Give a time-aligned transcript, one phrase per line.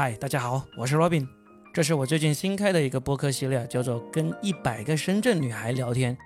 [0.00, 1.26] 嗨，大家好，我是 Robin，
[1.74, 6.16] 这是我最近新开的一个播客系列，叫做《跟一百个深圳女孩聊天》。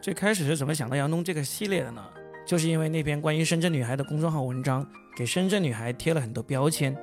[0.00, 2.02] 最开始是怎么想到要弄这个系列的呢？
[2.46, 6.96] 就是因为那篇关于深圳女孩的公众号文章，给深圳女孩贴了很多标签，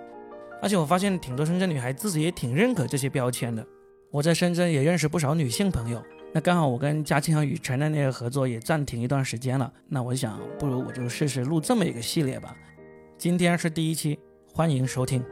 [0.60, 3.64] 而且我发现挺多深圳女孩自己也挺认可这些标签的。
[4.10, 12.58] 我在深圳也认识不少女性朋友，那刚好我跟嘉庆和雨辰的那个合作也暂停一段时间了，那我想不如我就试试录这么一个系列吧。
[13.20, 14.18] 今天是第一期，
[14.52, 15.24] 欢迎收听。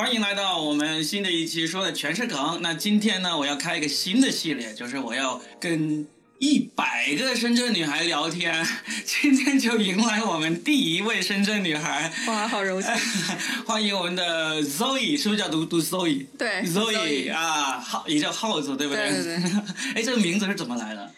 [0.00, 2.60] 欢迎来到我们新的一期，说的全是梗。
[2.62, 6.06] 那今天呢，我要开一个新的系列，就是我要跟
[6.38, 8.66] 一百个深圳女孩聊天。
[9.04, 12.90] 今天就迎来我们第一位深圳女孩，哇，好荣幸！
[13.66, 16.24] 欢迎我们的 Zoe，是不是叫读读 Zoe？
[16.38, 19.10] 对，Zoe 啊，耗也叫耗子，对不对？
[19.10, 19.50] 对对对。
[19.96, 21.12] 哎，这个名字是怎么来的？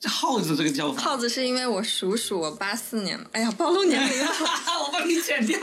[0.00, 4.30] 这耗子这个叫法，耗子是因为我属鼠，我八四年哎呀，暴露年龄了，
[4.86, 5.58] 我帮你剪掉。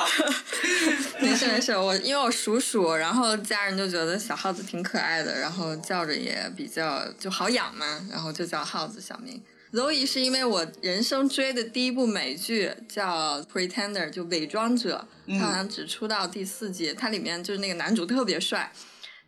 [1.22, 9.42] 没事没事，我因为我属鼠，然后家人就觉得小耗子挺可爱的，然后叫着也比较就好养嘛，然后就叫耗子小名。
[9.72, 18.72] Zoe 是因为我人生追的第一部美剧叫 Pretender，就伪装者，它好像只出到第四季，它里面就是那个男主特别帅。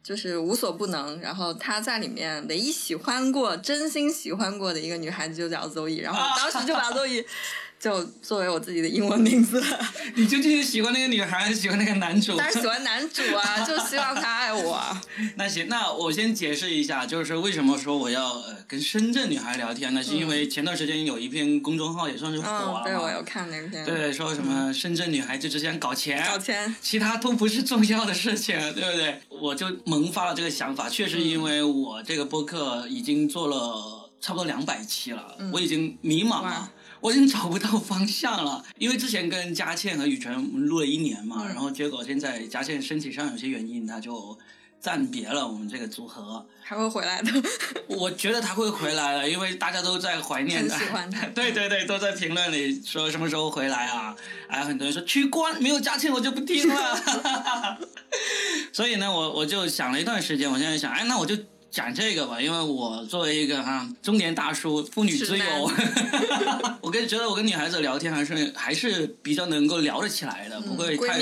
[0.08, 7.26] 就是无所不能，然后他在里面唯一喜欢过、真心喜欢过的一个女孩子就叫 Zoe，然后当时就把 Zoe
[7.80, 9.64] 就作为我自己的英文名字。
[10.16, 12.36] 你究竟是喜欢那个女孩，还是喜欢那个男主？
[12.36, 14.97] 当然喜欢男主啊，就希望他爱我。
[15.38, 20.03] 那行，那我先解释一下，就是为什么说我要呃跟深圳女孩聊天呢？
[20.03, 23.86] 是因为前段时间有一篇公众号也算是火了，对我有看那篇。
[23.86, 29.22] 对，说什么深圳女孩就只想搞钱，搞钱，其他都不是重要的事情，对不对？
[29.30, 36.72] 我就萌发了这个想法，确实因为我这个播客已经做了差不多两百期了，我已经迷茫了。
[37.08, 44.38] 我已经找不到方向了，因为之前跟佳倩和雨辰录了一年嘛，然后结果现在佳倩身体上有些原因，他就
[44.78, 46.46] 暂别了我们这个组合。
[46.62, 47.32] 还会回来的，
[47.88, 50.78] 我觉得他会回来的，因为大家都在怀念他。
[50.78, 51.26] 喜欢他。
[51.28, 54.14] 对对对，都在评论里说什么时候回来啊？
[54.50, 57.80] 还有很多人说取关，没有佳倩我就不听了。
[58.73, 61.38] 所以呢，我我就想了一段时间，我现在想，哎，那我就。
[61.77, 65.71] 讲这个吧，因为我作为一个哈中年大叔，妇女之友，
[66.82, 71.20] 我跟觉得我跟女孩子聊天还是还是比较能够聊得起来的，不会太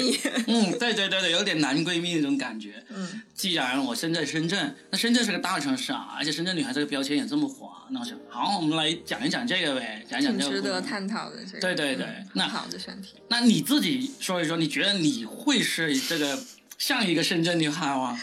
[0.47, 2.81] 嗯，对对对对，有点男闺蜜那种感觉。
[2.88, 10.51] 嗯，既然我身在深圳，那深圳是个大城市啊，而且深圳女孩这个标签也这么火，那我想好，我们来讲一讲这个呗，讲讲这个。
[10.51, 11.59] 值得探讨的这个。
[11.59, 13.15] 对对对，那好的选题。
[13.27, 16.39] 那你自己说一说，你觉得你会是这个
[16.77, 18.17] 像一个深圳女孩吗？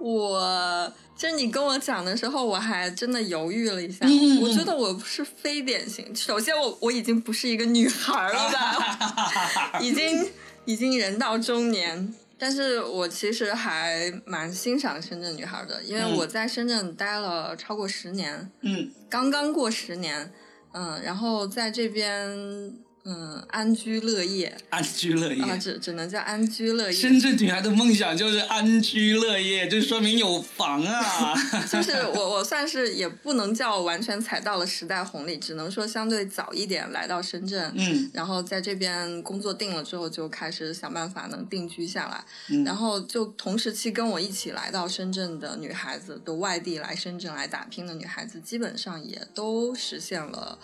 [0.00, 0.92] 我。
[1.16, 4.04] 其实你跟我讲的时候，我还真的犹豫了一下。
[4.40, 6.14] 我觉得我不是非典型。
[6.14, 9.78] 首先，我我已经不是一个女孩了吧？
[9.80, 10.26] 已经
[10.64, 20.32] 已经人到中年，但是我其实还蛮欣赏深圳女孩的，因为我在深圳待了超过十年，嗯，刚刚过十年，
[20.72, 22.74] 嗯，然后在这边。
[23.06, 26.92] 嗯，安居乐业，安居乐业啊，只只能叫安居乐业。
[26.92, 31.34] 深圳女孩的梦想就是安居乐业，就说明有房啊。
[31.70, 42.24] 就是我，我算是也不能叫完全踩到了时代红利，只能说相对早一点来到深圳，嗯，然后在这边工作定了之后，就开始想办法能定居下来。
[42.64, 50.58] 然后就同时期跟我一起来到深圳的女孩子，都外地来深圳来打拼的女孩子，基本上也都实现了。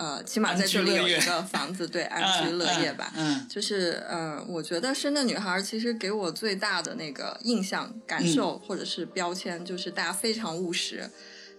[0.00, 3.12] 呃，起码在这里有一个房子，对， 安居乐业吧。
[3.14, 11.10] 嗯，就是呃，我觉得深圳女孩其实给我最大的那个印象、感受或者是标签，就是大家非常务实，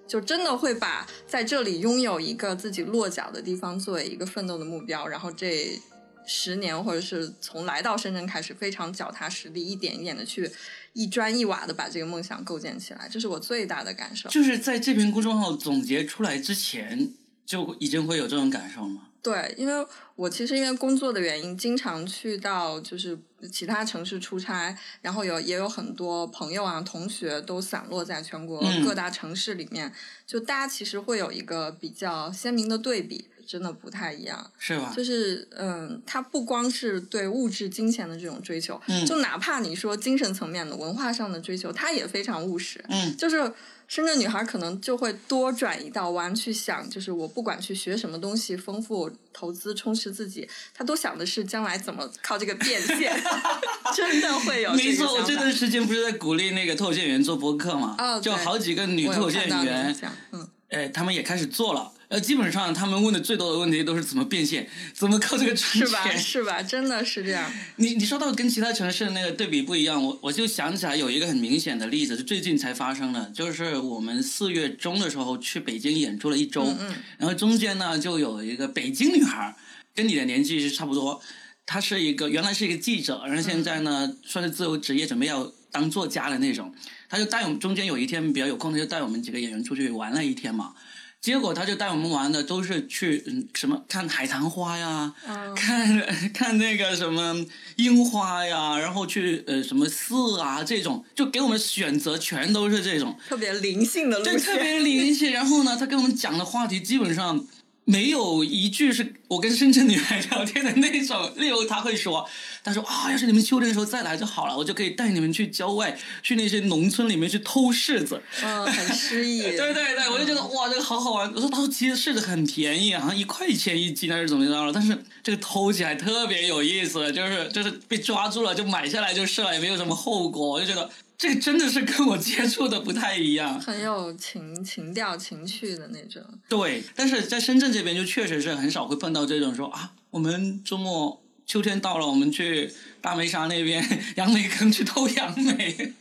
[0.08, 5.08] 就真的会把在这里拥有一个自己落脚的地方作为一个奋斗的目标。
[5.08, 5.80] 然后这
[6.26, 10.50] 十年或者是从来到深圳开始，非常脚踏实地，一点一点的去
[10.94, 14.28] 一砖一瓦的把这个梦想构建起来，这是我最大的感受。
[14.30, 17.12] 就是在这篇公众号总结出来之前。
[17.52, 19.02] 就已经会有这种感受吗？
[19.22, 19.86] 对，因为
[20.16, 23.20] 我其实因为工作的原因，经常去到就是
[23.52, 29.92] 其他城市出差，然后有也有很多朋友啊、同学都散落在全国各大城市里面，
[30.26, 34.94] 就大家其实会有一个比较鲜明的对比，真的不太一样，是吧？
[34.96, 43.54] 就是嗯，它不光是对物质金钱的这种追求，就哪怕你说精神层面的文化上的追求，它也非常务实，嗯，就是。
[43.92, 53.14] 深圳女孩可能就会多转一道弯去想，就是我不管去学什么东西，丰富投资充实自己，她都想的是将来怎么靠这个变现。
[53.94, 54.72] 真的会有。
[54.76, 57.96] 没错，我这段时间不是在鼓励那个脱线员做播客嘛？
[57.98, 59.94] 啊，就好几个女脱线员，
[60.32, 61.92] 嗯，哎，他们也开始做了。
[62.12, 66.04] 呃，基本上他们问的最多的问题都是怎么变现，怎么靠这个赚是吧？
[66.04, 66.20] 钱。
[66.20, 66.62] 是吧？
[66.62, 67.50] 真的是这样。
[67.78, 79.56] 你你说到跟其他城市那个对比不一样，我我就想起来有一个很明显的例子，是最近才发生的，就是我们四月中的时候去北京演出了一周，嗯然后中间呢就有一个北京女孩，
[79.96, 81.22] 跟你的年纪是差不多，
[81.66, 86.76] 她是一个原来是一个记者，然后现在呢、算是自由职业，准备要当作家的那种，
[87.08, 90.74] 她就带我们中间有一天比较有空，她就带我们几个演员出去玩了一天嘛。
[91.22, 96.04] 结果他就带我们玩的都是去嗯什么看海棠花呀，嗯看
[96.34, 97.46] 看那个什么
[97.76, 104.58] 樱花呀，然后去呃什么寺啊这种，就给我们选择全都是这种，特别灵性的路对，特。
[104.58, 105.32] 别灵性。
[105.32, 107.46] 然后呢，他跟我们讲的话题基本上
[107.92, 111.30] 没有一句是我跟深圳女孩聊天的那种。
[111.36, 112.26] 例如他会说，
[112.64, 118.22] 他说啊，要是你们秋天的时候再来就好了，我就可以带你们去郊外，去那些农村里面去偷柿子。
[118.42, 119.42] 嗯，很诗意。
[119.58, 121.30] 对对对，我就觉得哇，这个好好玩。
[121.36, 130.48] 我说，他说其实柿子很便宜，好像一块钱一斤还是怎么着了，但是这个偷起来特别有意思，就是就是被抓住了就买下来就是了，也没有什么后果。
[130.48, 130.90] 我就觉得
[131.22, 133.54] 这个真的是跟我接触的不太一样。
[133.62, 136.20] 很有情情调、情趣的那种。
[136.50, 145.94] 对，但是在深圳这边就确实是很少会碰到这种说啊，我们周末秋天到了，我们去大梅沙那边杨梅坑去偷杨梅。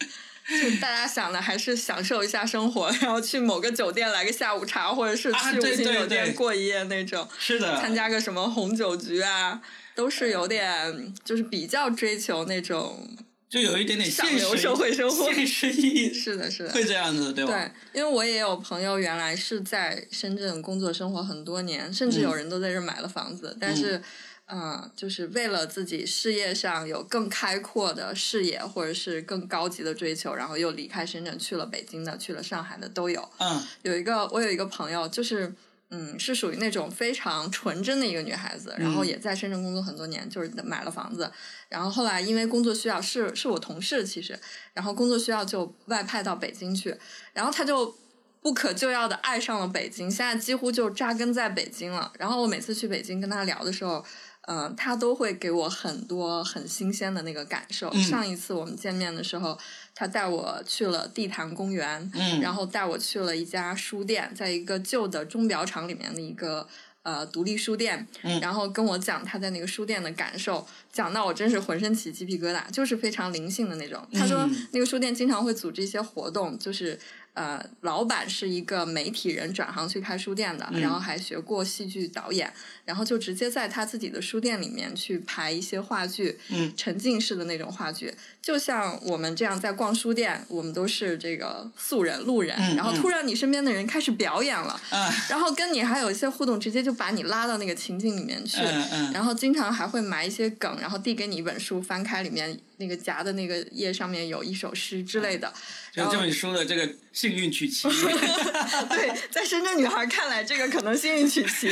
[0.49, 9.61] 就大家想的还是享受一下生活，然后去某个酒店来个下午茶，或者是啊去五星酒店过一夜那种，是的，参加个什么红酒局啊，
[9.95, 13.07] 都是有点就是比较追求那种。
[13.51, 16.71] 就有一点点上现实流社会生活现实意义是的，是的。
[16.71, 17.53] 会这样子，对吧？
[17.53, 24.01] 对，因为我也有朋友原来是在深圳工作生活很多年，甚至有人都在这儿买了房子，但是，
[24.47, 33.29] 嗯、就是为了自己事业上有更开阔的视野，或者是更高级的追求，然后又离开深圳去了北京的，去了上海的都有。
[33.39, 35.53] 嗯有一个我有一个朋友，就是
[35.91, 41.29] 嗯，是属于那种非常纯真的一个女孩子，然后也在深圳工作很多年，就是买了房子，
[41.71, 44.39] 然后后来因为工作需要，是是我同事其实，
[44.75, 46.95] 然后工作需要就外派到北京去，
[47.33, 47.97] 然后他就。
[48.43, 52.11] 不可救药的爱上了北京，现在几乎就扎根在北京了。
[52.19, 54.03] 然后我每次去北京跟他聊的时候，
[54.47, 57.91] 嗯、他都会给我很多很新鲜的那个感受。
[57.91, 59.59] 嗯上一次我们见面的时候，
[59.95, 66.67] 他带我去了地坛公园，嗯，然后带我去了一家书店，在一个旧的钟表厂里面的一个
[67.03, 74.07] 呃独立书店，嗯然后跟我讲他在那个书店的感受，讲到我真是浑身起鸡皮疙瘩，就是非常灵性的那种。
[74.13, 76.99] 他说嗯那个书店经常会组织一些活动，就是。
[77.35, 82.53] 呃，老板是一个媒体人，转行去开书店的，嗯然后还学过戏剧导演，
[82.85, 86.73] 然后就直接在他自己的书店里面去排一些话剧，嗯。
[86.77, 99.13] 沉浸式的那种话剧，就像我们这样在逛书店，我们都是这个素人路人，嗯然后突然你身边的人开始表演了，啊然后跟你还有一些互动，直接就把你拉到那个情境里面去，嗯嗯。
[99.13, 105.53] 然后经常还会埋一些梗，然后递给你一本书，翻开里面那个夹的那个页上面有一首诗之类的，
[105.93, 107.87] 就就你说的这个幸运曲奇，
[108.89, 111.69] 对，在深圳女孩看来，这个可能幸运曲奇，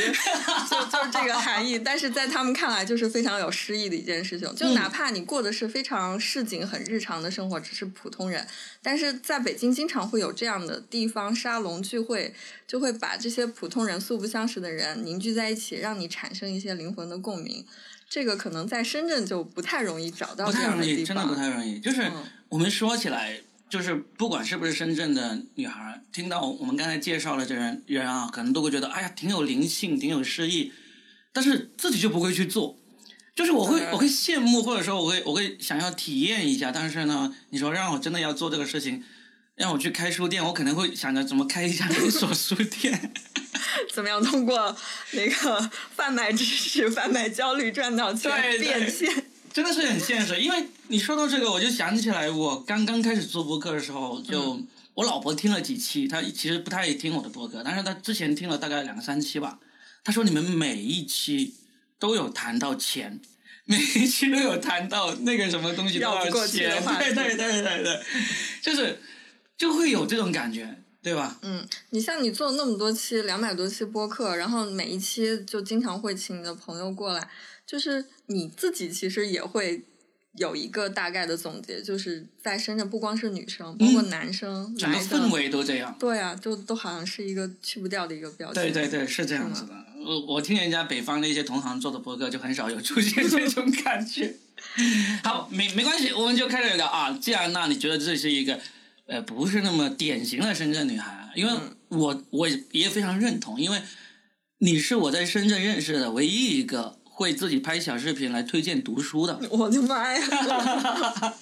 [0.69, 1.79] 就就是这个含义。
[1.79, 4.47] 但是在他们看来，就是非常有诗意的一件事情。
[4.55, 8.47] 就哪怕你过的是非常市井、很日常的生活，只是普通人，
[8.81, 12.33] 但是在北京经常会有这样的地方沙龙聚会，
[12.67, 17.65] 就会把这些普通人、素不相识的人凝聚在一起，让你产生一些灵魂的共鸣。
[18.09, 21.35] 这个可能在深圳就不太容易找到不太容易，真的不。
[21.35, 21.79] 太容易。
[21.79, 23.39] 就是嗯我们说起来，
[23.69, 30.73] 就是不管是不是深圳的女孩，听到我们刚才介绍的这人人啊，可能都会觉得，哎呀，挺有灵性，挺有诗意，
[31.31, 32.79] 但是自己就不会去做。
[33.35, 39.03] 就是我会我会羡慕，或者说我会我会想要体验一下，但是呢，你说让我真的要做这个事情，
[39.59, 43.11] 让我去开书店，我可能会想着怎么开一家连锁书店。
[43.93, 44.73] 怎么样通过
[45.11, 49.25] 那个贩卖知识、贩卖焦虑赚到钱变现？
[49.53, 59.57] 真的是很现实，因为你说到这个，我就想起来，我刚刚开始做播客的时候，就、嗯我老婆听了几期，她其实不太听我的播客，但是她之前听了大概两三期吧。
[60.03, 61.53] 她说你们每一期
[61.97, 63.21] 都有谈到钱，
[63.63, 68.03] 每一期都有谈到那个什么东西多少钱，对对对对对，
[68.61, 68.99] 就是
[69.59, 71.37] 就会有这种感觉，对吧？
[71.41, 77.29] 嗯，你像你做那么多期，两百多期播客，然后每一期就经常会请你的朋友过来，
[77.67, 79.83] 就是你自己其实也会
[80.37, 85.93] 有一个大概的总结，就是在深圳不光是女生，包括男生整个，氛围都这样。
[85.99, 88.63] 对啊，就都好像是一个去不掉的一个标签。
[88.63, 89.73] 对对对，是这样子的。
[90.01, 94.33] 我我听人家北方的一些同行做的播客，就很少有出现这种感觉。
[95.23, 97.11] 好，没没关系，我们就开始聊啊。
[97.21, 98.57] 既然那你觉得这是一个
[99.09, 101.53] 呃不是那么典型的深圳女孩，因为
[101.89, 103.81] 我我也也非常认同，因为
[104.59, 109.39] 你是我在深圳认识的唯一一个会自己拍小视频来推荐读书的。
[109.49, 110.21] 我的妈呀！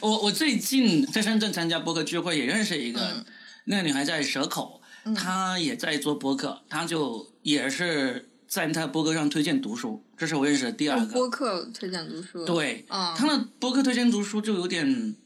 [0.00, 3.24] 我我最近在深圳参加播客聚会，也认识一个、嗯
[3.68, 4.80] 那个女孩在蛇口，
[5.12, 11.28] 她也在做播客，她就也是在她播客上推荐读书，这是我认识的第二个播。
[11.28, 15.16] 客推荐读书。，对，啊，她的播客推荐读书就有点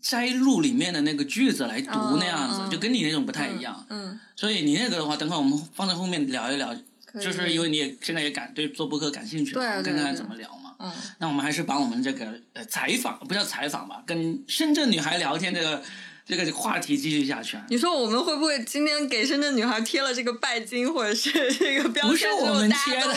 [0.00, 3.86] 摘录里面的那个句子来读那样子，就跟你那种不太一样。
[3.88, 6.74] 嗯，所以你那个的话，等会我们放在后面聊一聊，
[7.20, 10.74] 就是因为你也现在也感对做播客感兴趣，对对看看对怎么聊嘛。
[10.78, 15.82] 嗯，那我们还是把我们这个呃采访不叫采访吧，跟深圳女孩聊天这个
[16.26, 17.64] 这个话题继续下去啊。
[17.68, 23.12] 你说我们会不会今天给深圳女孩贴了这个拜金或者是这个标签不是我们贴的都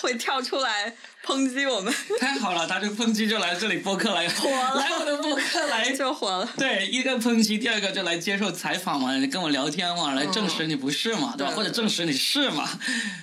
[0.00, 0.94] 会跳出来
[1.24, 4.32] 抨击我们，太好了，他就抨击就来这里播客来，了
[4.74, 5.92] 来我的播客来。
[5.92, 6.48] 就火了。
[6.56, 11.52] 对，一个抨击，第二个就来接受采访嘛，跟我聊天嘛，来证实你不是嘛，对吧？
[11.54, 12.68] 或者证实你是嘛，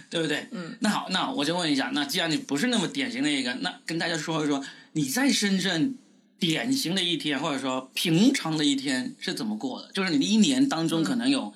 [0.10, 0.48] 对不对？
[0.52, 0.78] 嗯。
[0.80, 5.96] 那好，那我就问一下，那既然你不是那么典型的一个，那跟大家说一说你在深圳
[6.40, 9.92] 典型的一天，或者说平常的一天是怎么过的？
[9.92, 11.54] 就是你的一年当中可能有、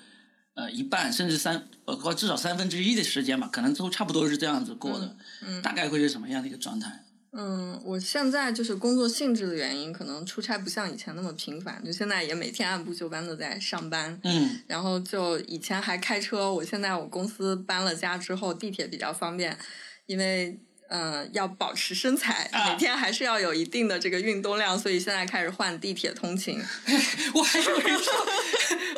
[0.55, 5.15] 呃一半甚至三呃或至少三分之一的时间吧，可能都差不多是这样子过的。
[5.45, 7.05] 嗯大概会是什么样的一个状态？
[7.35, 14.19] 嗯，我现在就是工作性质的原因，可能出差不像以前那么频繁，就现在也每天按部就班的在上班。
[14.23, 19.57] 嗯然后就以前还开车，我现在我公司搬了家之后，地铁比较方便，
[20.05, 20.59] 因为
[20.93, 26.61] 呃要保持身材，啊每天还是要有一定的这个运动量，所以现在开始换地铁通勤。
[27.33, 28.13] 我还以为说，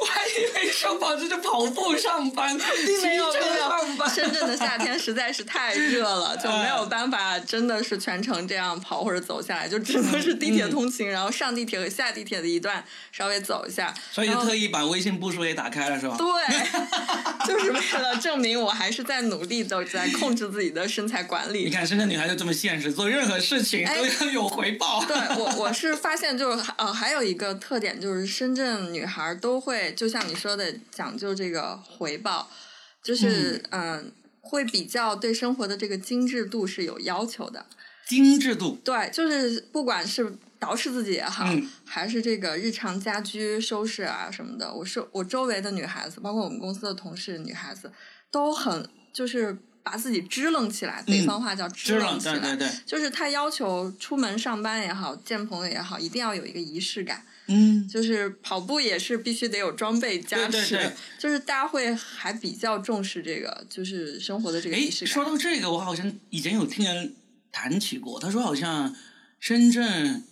[0.02, 2.60] 我还以为说保持着跑步上班。
[4.14, 13.94] 深圳的夏天实在是太热了，就没有办法真的是全程这样跑或者走下来，就只能是地铁通勤，然后上地铁和下地铁的一段稍微走一下。
[14.12, 16.18] 所以就特意把微信步数也打开了，是吧？
[16.18, 16.28] 对，
[17.48, 21.66] 就是为了证明我还是在努力的在控制自己的身材管理。
[21.66, 25.04] 你看，深圳女孩就这么现实，做任何事情哎都要有回报。
[25.08, 32.50] 对我，我是发现就是呃，还有一个特点就是深圳女孩都会，就像你说的，讲究这个回报，
[33.04, 34.12] 就是嗯、
[34.42, 37.66] 会比较对生活的这个精致度是有要求的。
[38.08, 40.24] 精致度，对，就是不管是
[40.60, 47.92] 捯饬自己也好，嗯还是这个日常家居收拾啊什么的，我是我周围的女孩子，包括我们公司的同事女孩子，
[48.32, 52.40] 都很就是把自己支棱起来，北方话叫支，棱起来。
[52.40, 57.24] 对对对，就是他要求出门上班也好，见朋友也好，一定要有一个仪式感。
[57.46, 65.14] 嗯，就是跑步也是必须得有装备加持，对对对就是大家会还比较重视这个，就是生活的这个哎，仪式感。
[65.14, 67.14] 说到这个，我好像以前有听人
[67.52, 68.96] 谈起过，他说好像
[69.40, 70.24] 深圳、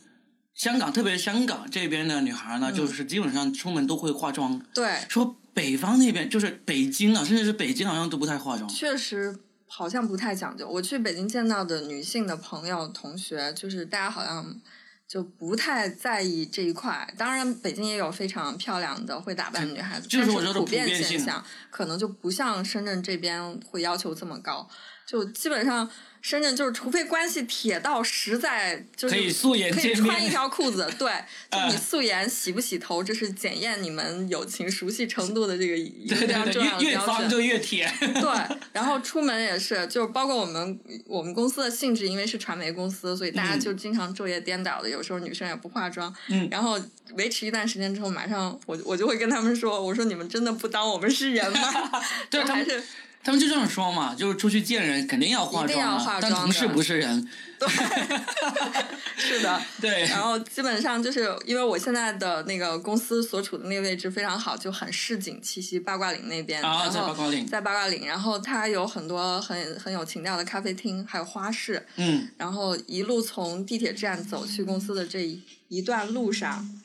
[0.56, 4.60] 香港，特别是香港这边的女孩呢，嗯就是基本上出门都会化妆。
[4.74, 8.68] 对，说北方那边就是北京啊，甚至是北京好像都不太化妆。
[8.70, 10.68] 确实好像不太讲究。
[10.68, 14.60] 我去北京见到的女性的朋友、同学，就是大家好像
[15.08, 17.14] 就不太在意这一块。
[17.18, 24.68] 当然，北京也有非常漂亮的会打扮的女孩子，就是我说的普普遍现象，可能就不像深圳这边会要求这么高。
[25.14, 25.88] 就基本上
[26.24, 31.12] 深圳就是，除非关系铁到实在就是可以素颜可以穿一条裤子，对，
[31.52, 37.30] 就你啊素颜洗不洗头，这是检验你们友情熟悉程度的这个一个非常重要的标越越方准。
[37.30, 37.88] 就越铁。
[38.00, 46.82] 对，然后出门也是，就包括我们我们公司的性质，因为是传媒公司，所以大家嗯就经常昼夜颠倒的，有时候女生也不化妆，嗯然后
[47.18, 52.02] 维持一段时间之后，马上我我就会跟他们说，我说你们真的不当我们是人吗？
[52.32, 52.82] 对还是
[53.24, 57.28] 他们就这样说嘛，就是出去见人肯定要化妆啊，要化妆但同事不是人。
[57.58, 57.70] 对
[59.16, 76.82] 是的，对，然后基本上就是因为我现在的那个公司所处的那个位置非常好，就很市井气息，八卦岭那边，啊，在八卦岭，在八卦岭，然后它有很多很很有情调的咖啡厅，还有花市，嗯，然后一路从地铁站走去公司的这一一段路上，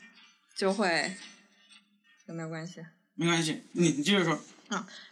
[0.55, 1.13] 就会
[2.27, 2.75] 有没有关系？
[3.15, 4.39] 没关系，你你接着说。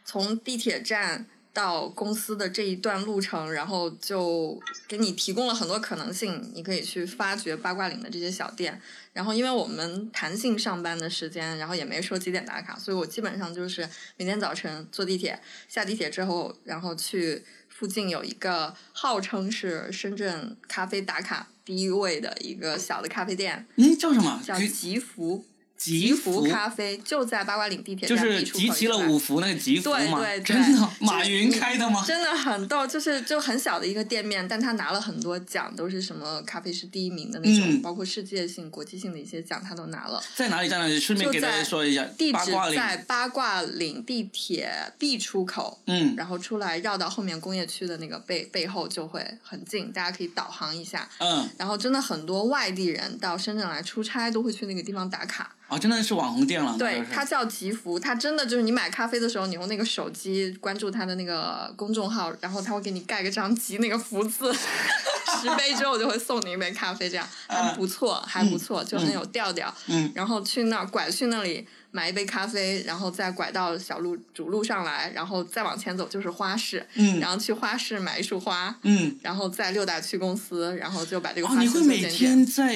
[0.06, 8.80] 从地铁站到公司的这一段路程，然后就给你提供了很多可能性，你可以去发掘八卦岭的这些小店。
[9.14, 24.40] 然后，因为我们弹性上班的时间，然后也没说几点打卡，所以我基本上就是每天早晨坐地铁，下地铁之后，然后去附近有一个号称是深圳咖啡打卡第一位的一个小的咖啡店，嗯，叫什么？
[24.46, 25.44] 叫吉福。
[25.78, 32.04] 吉福咖啡就在八卦岭地铁就是集齐了五福那个吉福嘛，对对对真的，马云开的吗？
[32.06, 40.22] 真的很逗，就是就很小的一个店面，但他拿了很多奖，都是什么咖啡师第一名的那种，嗯包括世界性、国际性的一些奖，他都拿了。
[40.36, 40.68] 在哪里？
[40.68, 41.00] 在哪里？
[41.00, 42.52] 顺便就给大家说一下，地址。
[42.76, 51.08] 在八卦岭地铁 B 出口，嗯，然后出来绕到后面工业区的那个背背后就会很近，大家可以导航一下。
[51.20, 55.54] 嗯，然后真的很多外地人到深圳来出差都会去那个地方打卡。
[55.68, 56.76] 啊，真的是网红店了。
[56.78, 64.54] 对它叫吉福，它真的就是你买咖啡的时候，你用那个手机关注它的那个公众号，然后它会给你盖个章，吉那个福字，
[65.42, 67.28] 十杯之后就会送你一杯咖啡，这样。
[67.48, 69.74] 还不错，还不错，就很有调调。
[69.88, 70.10] 嗯。
[70.16, 77.20] 然后去那儿拐去那里买一杯咖啡，然后再拐到小路主路上来，然后再往前走就是花市，嗯。
[77.20, 82.74] 然后去花市买一束花，嗯，然后在六大区公司，然后就把这个花哦，你市会每天在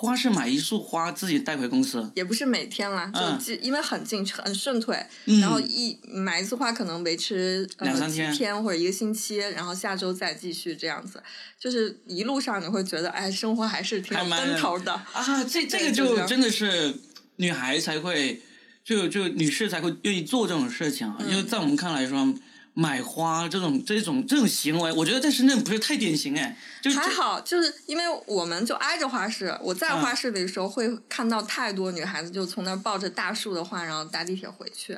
[0.00, 2.10] 花是买一束花，自己带回公司？
[2.14, 11.22] 也不是每天啦，嗯就既因为很近很顺腿，嗯然后一买一束花可能维持呃两三天或者一个星期，然后下周再继续这样子，
[11.58, 14.92] 就是一路上你会觉得哎，生活还是挺有奔头的。
[14.92, 16.94] 啊，这这个就真的是
[17.36, 18.40] 女孩才会，
[18.82, 21.16] 就就女士才会愿意做这种事情啊。
[21.20, 22.34] 嗯因为在我们看来说，
[22.74, 26.56] 买花这种这种这种行为，我觉得在深圳不是太典型哎。
[26.80, 34.94] 就还好，就是因为我们就挨着花市，我在嗯花市里的时候会看到太多女孩子就从那儿抱着大束的花，然后搭地铁回去，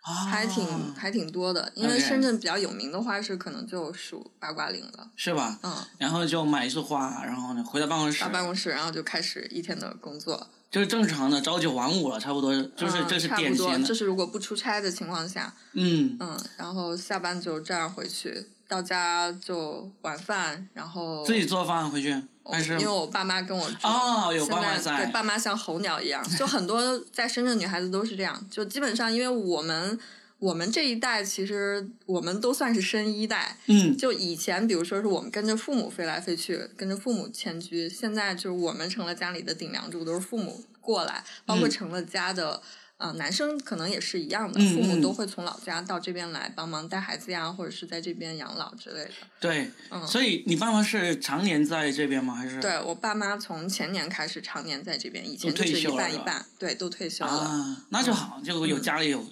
[0.00, 1.70] 啊还挺还挺多的。
[1.74, 5.10] 因为深圳比较有名的花市，可能就数八卦岭了。
[5.14, 5.58] 是吧？
[5.62, 10.48] 嗯，然后就买一束花，然后呢回到办公室到，办公室，然后就开始一天的工作。
[10.70, 13.88] 就是正常的朝九晚五了，差不多，就是嗯这是差不多，典型的。
[13.88, 29.98] 这是如果不出差的情况下，嗯，嗯，然后下班就这样回去，到家就晚饭，然后自己做饭回去还是因为我爸妈跟我住，哦有爸妈在在对，爸妈像候鸟一样，就很多在深圳女孩子都是这样，就基本上因为我们
[30.40, 42.60] 我们这一代其实我们都算是深一代，嗯就以前比如说是我们跟着父母飞来飞去，跟着父母迁居，现在就是我们成了家里的顶梁柱，都是父母过来，包括嗯成了家的。
[43.00, 49.10] 呃，男生可能也是一样的，嗯父母嗯都会从老家到这边来帮忙带孩子呀，或者是在这边养老之类的。
[49.40, 52.34] 对，嗯所以你爸妈是常年在这边吗？
[52.34, 57.32] 还是对我爸妈从前年开始常年在这边，以前就是一半一半，对，都退休了。
[57.32, 59.24] 啊，那就好，就有家里有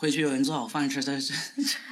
[0.00, 1.30] 回去有人做好饭吃， 但是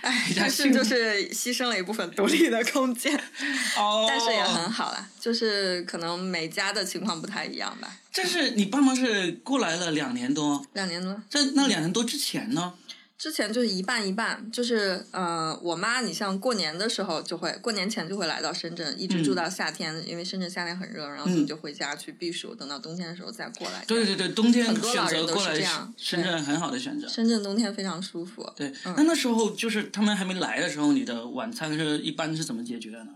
[0.00, 3.14] 哎，但是就是牺牲了一部分独立的空间，
[3.76, 5.06] 哦，但是也很好啦。
[5.20, 7.94] 就是可能每家的情况不太一样吧。
[8.14, 12.72] 但是你爸妈是过来了两年多，两年多在那两年多之前呢？
[13.18, 23.84] 之前就是一半一半，就是呃，我妈你像过年的时候就会，过年前就会来到深圳，一直住到夏天，因为深圳夏天很热，然后他们嗯就回家去避暑，等到冬天的时候再过来。
[23.88, 27.08] 对对对，冬天很多选老人都择过来是这样深圳很好的选择。
[27.08, 28.48] 深圳冬天非常舒服。
[28.54, 33.10] 对，嗯那那时候就是他们还没来的时候，你的晚餐是一般是怎么解决的呢？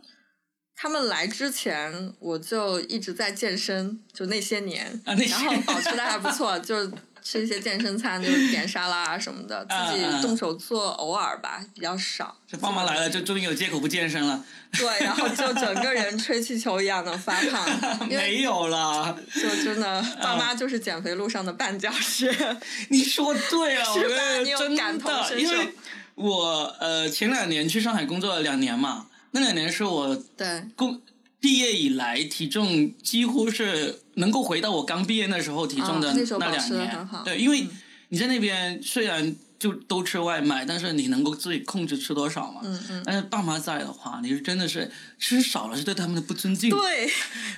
[0.75, 6.91] 他们来之前，我就一直在健身，就那些年，啊些然后保持的还不错， 就
[7.23, 12.37] 吃一些健身餐，就是点沙拉啊什么的，自己动手做，偶尔吧，比较少。
[12.47, 14.45] 这爸妈来了，就终于有借口不健身了。
[14.73, 17.69] 对，然后就整个人吹气球一样的发胖，
[18.09, 22.35] 没有了，就真的爸妈就是减肥路上的绊脚石。
[22.89, 25.75] 你说对了，我 是吧你有真感同的，身受因为
[26.15, 31.01] 我呃前两年去上海工作了两年嘛，那两年是我对，工
[31.43, 37.09] 毕业以来体重几乎是能够回到我刚毕业那时候体重的啊那两年。
[37.25, 37.71] 对，因为嗯
[38.11, 42.61] 你在那边虽然就都吃外卖，但是你能够自己控制吃多少嘛。
[42.63, 46.71] 嗯嗯，但是爸妈在的话，你是真的是吃少了是对他们的不尊敬。
[46.71, 47.11] 对，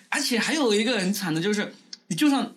[0.08, 1.74] 而且还有一个很惨的就是，
[2.06, 2.52] 你就算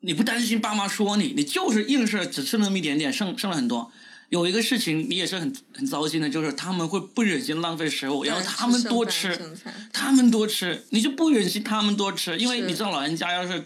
[0.00, 3.90] 你不担心爸妈说你，你就是硬是只吃那么一点点，剩剩了很多。
[4.28, 9.38] 有一个事情你也是很很糟心的，就是他们会不忍心浪费食物，然后他们多吃
[9.92, 13.64] 他们多吃，你就不忍心他们多吃，因为你知道老人家要是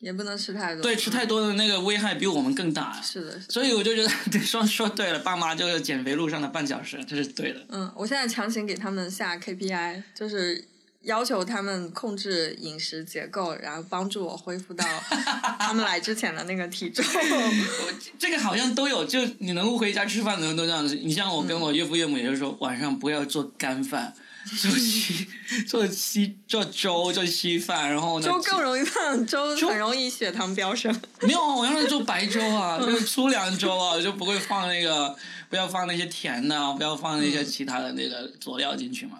[0.00, 0.82] 也不能吃太多。
[0.82, 3.52] 对吃太多的那个危害比我们更大，是的，是的。
[3.52, 7.64] 所以我就觉得对说说对了，爸妈就是减肥路上的绊脚石，这是对的。
[7.68, 10.64] 嗯，我现在强行给他们下 KPI，就是
[11.02, 14.84] 要求他们控制饮食结构，然后帮助我恢复到
[15.58, 17.04] 他们来之前的那个体重。
[17.12, 20.94] 我这个好像都有，就你能够回家吃饭的人都这样子。
[20.94, 24.14] 你像我跟我岳父岳母，也就是说晚上不要做干饭，
[24.60, 25.26] 做稀
[25.66, 30.94] 做稀做粥做稀饭，然后呢粥更容易胖，粥粥很容易血糖飙升。
[31.22, 35.16] 没有啊，我要是做白粥啊，就是粗粮粥啊，就不会放那个
[35.50, 39.18] 不要放那些甜的啊，不要放那些其他的那个佐料进去嘛。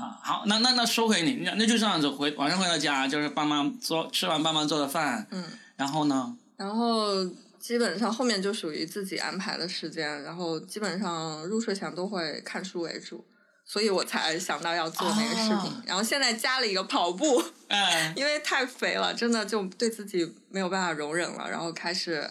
[0.00, 5.44] 啊，好，那那那说回你，那那就这样子回晚上回到家，就是爸妈做吃完爸妈做的饭，嗯，
[5.76, 7.24] 然后呢，然后
[7.58, 13.24] 基本上后面就属于自己安排的时间，然后基本上入睡前都会看书为主，
[13.64, 15.70] 所以我才想到要做那个视频。
[15.70, 22.30] 哦然后现在加了一个跑步，哎， 因为太肥了，真的就对自己没有办法容忍了，然后开始。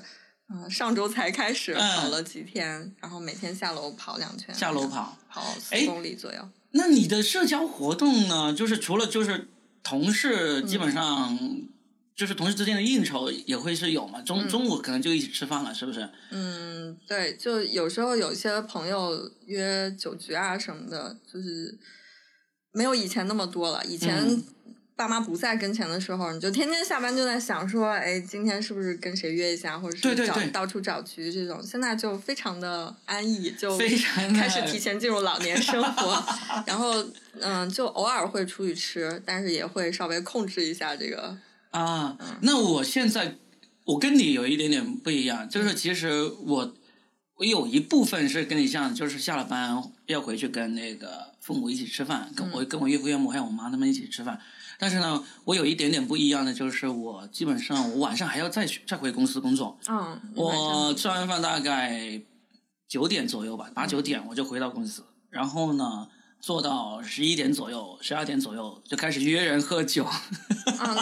[0.51, 5.15] 嗯，上周才开始嗯跑了几天，然后每天下楼跑两圈，下楼跑。
[5.29, 6.49] 跑哎四公里左右。
[6.71, 8.53] 那你的社交活动呢？
[8.53, 9.47] 就是除了就是
[9.82, 11.38] 同事，基本上、
[12.15, 14.21] 就是同事之间的应酬也会是有嘛。
[14.21, 16.08] 中、中午可能就一起吃饭了，是不是？
[16.32, 21.79] 嗯，对，就有时候有些朋友约酒局啊什么的，就是
[22.71, 23.84] 没有以前那么多了。
[23.86, 24.43] 以前嗯
[25.00, 31.64] 爸妈不在跟前的时候，你就天天下班就在想说，哎，今天是不是跟谁约一下，或者是找到处找局这种。
[31.64, 36.22] 现在就非常的安逸，就非常开始提前进入老年生活，
[36.68, 37.02] 然后
[37.40, 41.38] 嗯，就偶尔会出去吃，但是也会稍微控制一下这个。
[41.72, 43.38] 啊，那我现在
[43.86, 46.76] 我跟你有一点点不一样，就是其实我
[47.38, 54.38] 我有一部分是跟你像，就是下了班要回去跟那个父母一起吃饭，跟我跟我岳父岳母还有我妈他们一起吃饭。
[54.82, 59.78] 但是呢，我有一点点不一样的，就是我基本上我晚上还要再去再回公司工作。
[59.89, 62.22] 嗯，我吃完饭大概
[62.88, 66.08] 九点左右吧，八九点我就回到公司，然后呢，
[66.39, 70.08] 做到十一点左右、十二点左右就开始约人喝酒。
[70.65, 70.98] 嗯，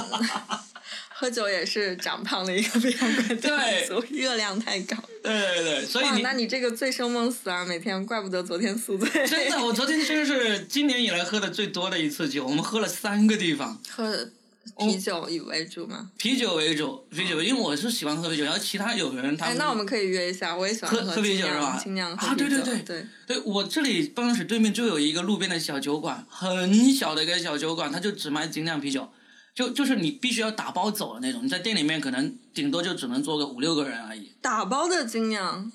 [1.19, 4.95] 喝酒也是长胖的一个非常关键对因素，热量太高。
[5.23, 9.25] 对对对，所以，你那你这个醉生梦死啊，每天，怪不得昨天宿醉。
[9.25, 14.29] 真的，我昨天真是今年以来喝的最多的一次酒，我们喝了三个地方，喝
[14.77, 16.11] 啤酒以为主吗。
[16.17, 22.35] 啤酒为主，啤酒，因为我是喜欢喝啤酒，然后其他有人他哎，那我们可以约一下，我也喜欢喝喝啤酒是吧酿，精酿啊。
[22.37, 29.09] 对对对对对我这里办公室对面就有一个路边的小酒馆，很小的一个小酒馆，它就只卖精酿啤酒，
[29.57, 34.31] 就就是你必须要打包走的那种，你在店里面可能顶多就只能坐个五六个人而已。
[34.39, 35.71] 打包的精酿，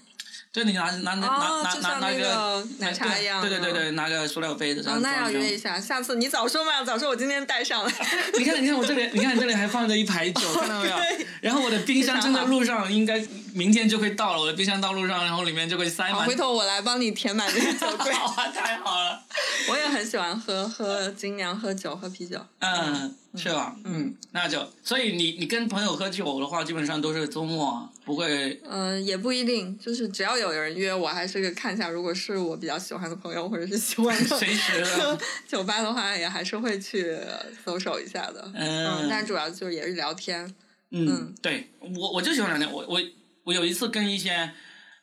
[0.53, 7.91] 对你拿拿拿哦拿拿拿拿个个奶茶一样对对对对，拿个塑料杯子那要约一下，下次你早说嘛，早说我今天带上了。
[8.39, 10.97] 你看，你看我这里，你看这里还放着一排酒，看到没有？
[11.43, 13.21] 然后我的冰箱正在路上，应该
[13.55, 14.41] 明天就会到了。
[14.41, 16.29] 我的冰箱道路上，然后里面就会塞好，满。
[16.29, 18.13] 回头我来帮你填满这个酒柜。
[18.15, 19.23] 好啊，太好了。
[19.69, 22.39] 我也很喜欢喝喝精酿、喝酒、喝啤酒。
[22.59, 23.77] 嗯，是吧？
[23.85, 31.89] 嗯，那就所以你你跟朋友喝酒的话，基本上都是周末，不会嗯、也不一定，就是只要有人约我，还是个看一下。
[31.89, 35.19] 如果是我比较喜欢的朋友，或者是喜欢的 随时的。
[35.47, 37.17] 酒吧的话，也还是会去
[37.65, 38.51] 搜手一下的。
[38.55, 40.53] 嗯但主要就是也是聊天。
[40.91, 42.71] 嗯，对我我就喜欢聊天。
[42.71, 43.01] 我我
[43.45, 44.53] 我有一次跟一些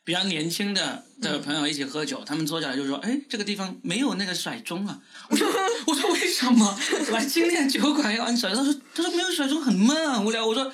[0.04, 4.98] 比较年轻的的朋友一起喝酒，他们坐下来就说：“哎，这个地方没有那个甩钟啊。
[5.28, 5.46] ”我说
[5.86, 6.78] ：“我说为什么
[7.12, 10.64] 来精酿酒馆要玩甩钟？”他说：“他说没有甩钟很闷很无聊。”我说：“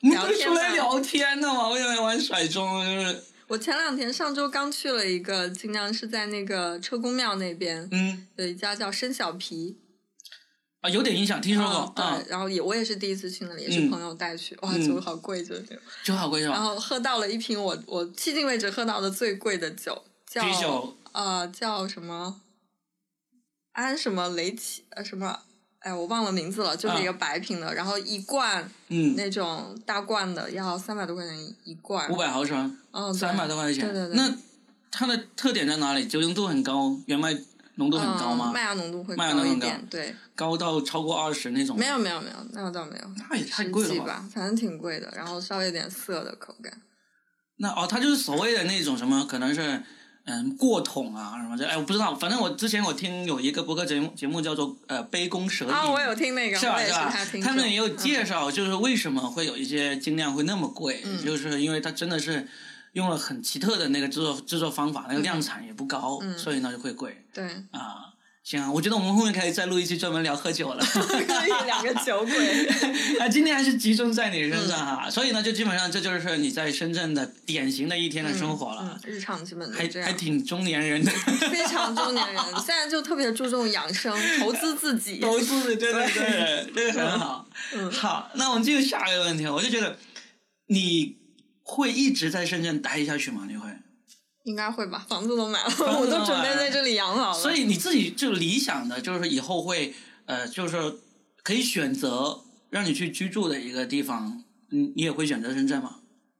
[0.00, 1.68] 我们不是出来聊天的嘛？
[1.70, 2.84] 为什么要玩甩钟？
[2.84, 9.76] 就是我前两天上周刚去了一个精酿，是在那个车公庙那边，嗯有一家叫生小皮。
[10.80, 15.80] 啊，有点印象，听说过对，，然后也我也是第一次去那里，也是嗯朋友带去，哇，嗯酒好贵，就是。
[16.04, 16.54] 酒好贵是吧？
[16.54, 22.40] 然后喝到了一瓶我我迄今为止喝到的最贵的酒，叫啤酒呃叫什么
[23.72, 25.40] 安什么雷奇呃什么。
[25.80, 33.84] 哎，我忘了名字了，就是一个白瓶的，然后一罐嗯，那种大罐的要三百多块钱一罐，五百毫升，嗯，三百多块钱。
[33.84, 34.34] 对对对，那
[34.90, 36.04] 它的特点在哪里？
[36.08, 37.32] 酒精度很高，原麦
[37.78, 38.50] 浓度很高吗？
[38.50, 41.76] 嗯麦芽浓度会麦芽浓度高高一点，对，高到超过二十那种？
[41.78, 44.04] 没有没有没有，那倒没有，那也太贵了吧？
[44.04, 46.72] 吧，反正挺贵的，然后稍微有点涩的口感。
[47.56, 49.82] 那哦，它就是所谓的那种什么，可能是
[50.26, 51.66] 嗯过桶啊什么的。
[51.68, 55.70] 哎，我不知道，反正我之前我听有一个播客节目，节目叫做呃杯弓蛇影。
[55.70, 56.80] 啊，我有听那个，是吧？
[56.84, 57.12] 是吧
[57.42, 62.46] 他们也有嗯介绍，就是为什么会有一些精酿会那么贵，嗯就是因为它真的是
[62.92, 68.14] 用了很奇特的那个制作制作方法，那个量产也不高，嗯所以呢就会贵对，啊。
[68.44, 70.80] 行啊，我觉得我们后面可以再录一期专门聊喝酒了。
[70.82, 72.66] 可以两个酒鬼。
[73.20, 79.86] 啊，今天还是集中在你身上哈，所以呢，就基本上这就是你在深圳的典型的一天的生活了，嗯，日常基本还。
[80.02, 81.12] 还挺中年人的。
[81.52, 85.18] 非常中年人，现在就特别注重养生，投资自己。
[85.18, 87.46] 投资的，对对对，这个很好。
[87.74, 89.98] 嗯好，那我们进入下一个问题，我就觉得
[90.68, 91.18] 你
[91.68, 93.46] 会一直在深圳待下去吗？
[93.48, 93.68] 你会？
[94.44, 97.38] 应该会吧，房子都买了，我都准备在这里养老了。
[97.38, 100.76] 所以你自己就理想的就是以后会呃，就是
[101.42, 105.96] 可以选择让你去居住的一个地方，你，你也会选择深圳吗？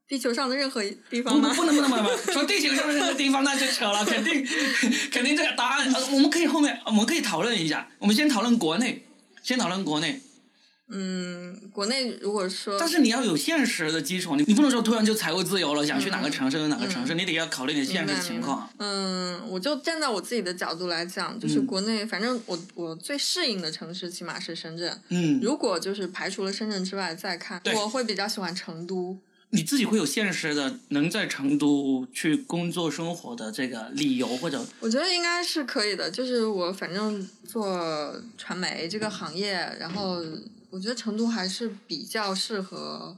[0.07, 1.53] 地球上的任何地不方吗？
[1.53, 4.43] 不能不能不能不能说地球上的任何地方那就扯了，肯定
[5.13, 9.05] 肯定这个答案，呃我们可以后面我们可以讨论一下，我们先讨论国内，
[9.43, 10.19] 先讨论国内。
[10.91, 18.67] 嗯，国内如果说，但是你要有现实的基础，你你不能说突然就财务自由了，想去哪个城市就哪个城市，你得要考虑你现实情况。
[18.77, 24.99] 嗯，我就站在我自己的角度来讲，就是国内，反正我我最适应的城市起码是深圳。
[25.09, 29.17] 嗯，如果就是排除了深圳之外再看，我会比较喜欢成都。
[29.51, 36.09] 你自己会有现实的能在成都去工作生活的这个理由，或者我觉得应该是可以的。
[36.11, 40.23] 就是我反正做传媒这个行业，然后
[40.69, 43.17] 我觉得成都还是比较适合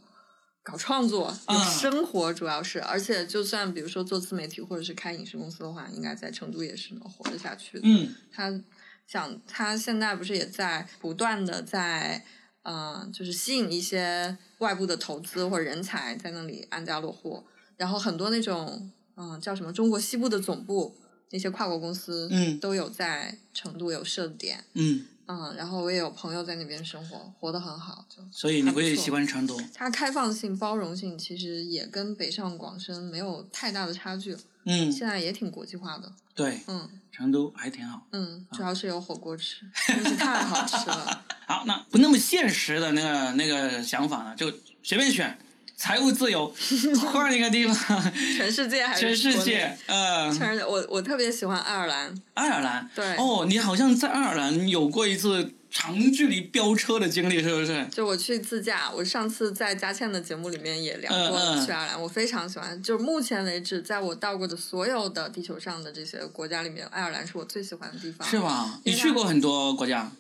[0.63, 2.81] 搞创作、有生活，主要是。
[2.81, 7.81] 而且就算比如说做自媒体或者是开影视公司的话，应该在成都也是能活得下去的。
[7.83, 8.61] 嗯，他
[9.07, 12.25] 想他现在不是也在不断的在。
[12.63, 17.43] 嗯，就是吸引一些外部的投资或者人才在那里安家落户，
[17.75, 20.95] 然后很多那种嗯叫什么中国西部的总部
[21.31, 29.59] 那些跨国公司，嗯，都有在成都有设点，嗯嗯，然后我也有朋友在那边生活，活得很好，就所以你会喜欢成都？
[29.73, 41.23] 它开放性、包容性其实也跟北上广深没有太大的差距，嗯，现在也挺国际化的，对，嗯，成都还挺好，嗯，主要是有火锅吃， 东西太好吃了。
[41.47, 44.51] 好，那不那么现实的那个那个想法呢，就
[44.83, 45.37] 随便选，
[45.81, 46.53] 财务自由，
[47.11, 57.83] 换一个地方，全世界还是全世界，呃，全世界，我我特别喜欢爱尔兰，爱尔兰，对，哦，你好像在爱尔兰有过一次长距离飙车的经历，是不是？
[57.91, 68.79] 就我去自驾，我上次在佳倩的节目里面也聊过去爱尔兰，我非常喜欢，就目前为止，在我到过的所有的地球上的这些国家里面，爱尔兰是我最喜欢的地方，是吧？
[68.83, 70.11] 你去过很多国家。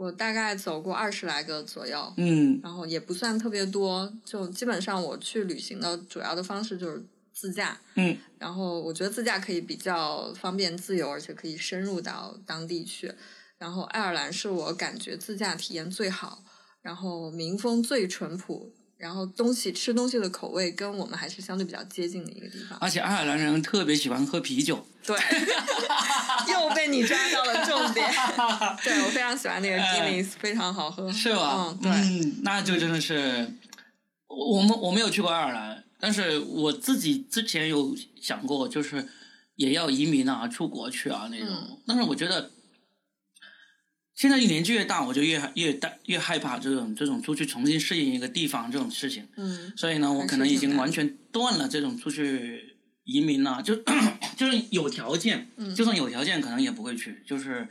[0.00, 13.12] 我大概走过二十来个左右，嗯，然后也不算特别多，就基本上我去旅行的主要的方式就是自驾，嗯，然后我觉得自驾可以比较方便自由，而且可以深入到当地去。
[13.58, 16.42] 然后爱尔兰是我感觉自驾体验最好，
[16.80, 18.72] 然后民风最淳朴。
[19.00, 24.86] 然后东西吃东西的口味跟我们还是相对比较接近的一个地方，而且爱尔兰人特别喜欢喝啤酒。
[25.02, 25.16] 对，
[26.52, 28.06] 又被你抓到了重点。
[28.84, 31.54] 对我非常喜欢那个 Guinness，非常好喝，是吧？
[31.56, 33.50] 嗯，对，嗯，那就真的是
[34.28, 39.08] 我们我没有去过爱尔兰，但是我自己之前有想过，就是
[39.56, 42.50] 也要移民啊，出国去啊那种，但是我觉得。
[44.20, 49.26] 现在年纪越大，我就越越大越害怕这种这种出去重新适应一个地方这种事情。
[49.36, 53.62] 嗯，所以呢，我可能已经完全断了这种出去移民了。
[53.62, 53.74] 就
[54.36, 57.22] 就是有条件，就算有条件，可能也不会去。
[57.26, 57.66] 就是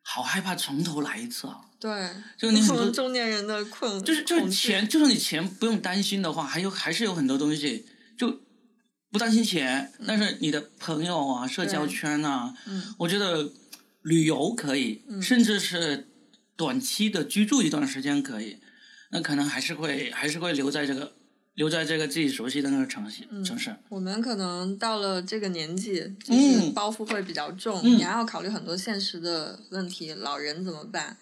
[0.00, 1.60] 好害怕从头来一次啊！
[1.78, 7.84] 对，就是你很多中年人的困，就是就是钱，就算你钱不用担心的话，还有还是有很多东西
[8.16, 8.40] 就
[9.12, 12.54] 不担心钱，但是你的朋友啊、社交圈啊，
[12.96, 13.52] 我觉得。
[14.04, 16.06] 旅游可以，甚至是
[16.56, 18.58] 短期的居住一段时间可以，
[19.10, 21.14] 那可能还是会还是会留在这个
[21.54, 23.74] 留在这个自己熟悉的那个城市城市。
[23.88, 31.16] 我们可能到了这个年纪，就是包袱会比较重，你还要考虑很多现实的问题，老人怎么办？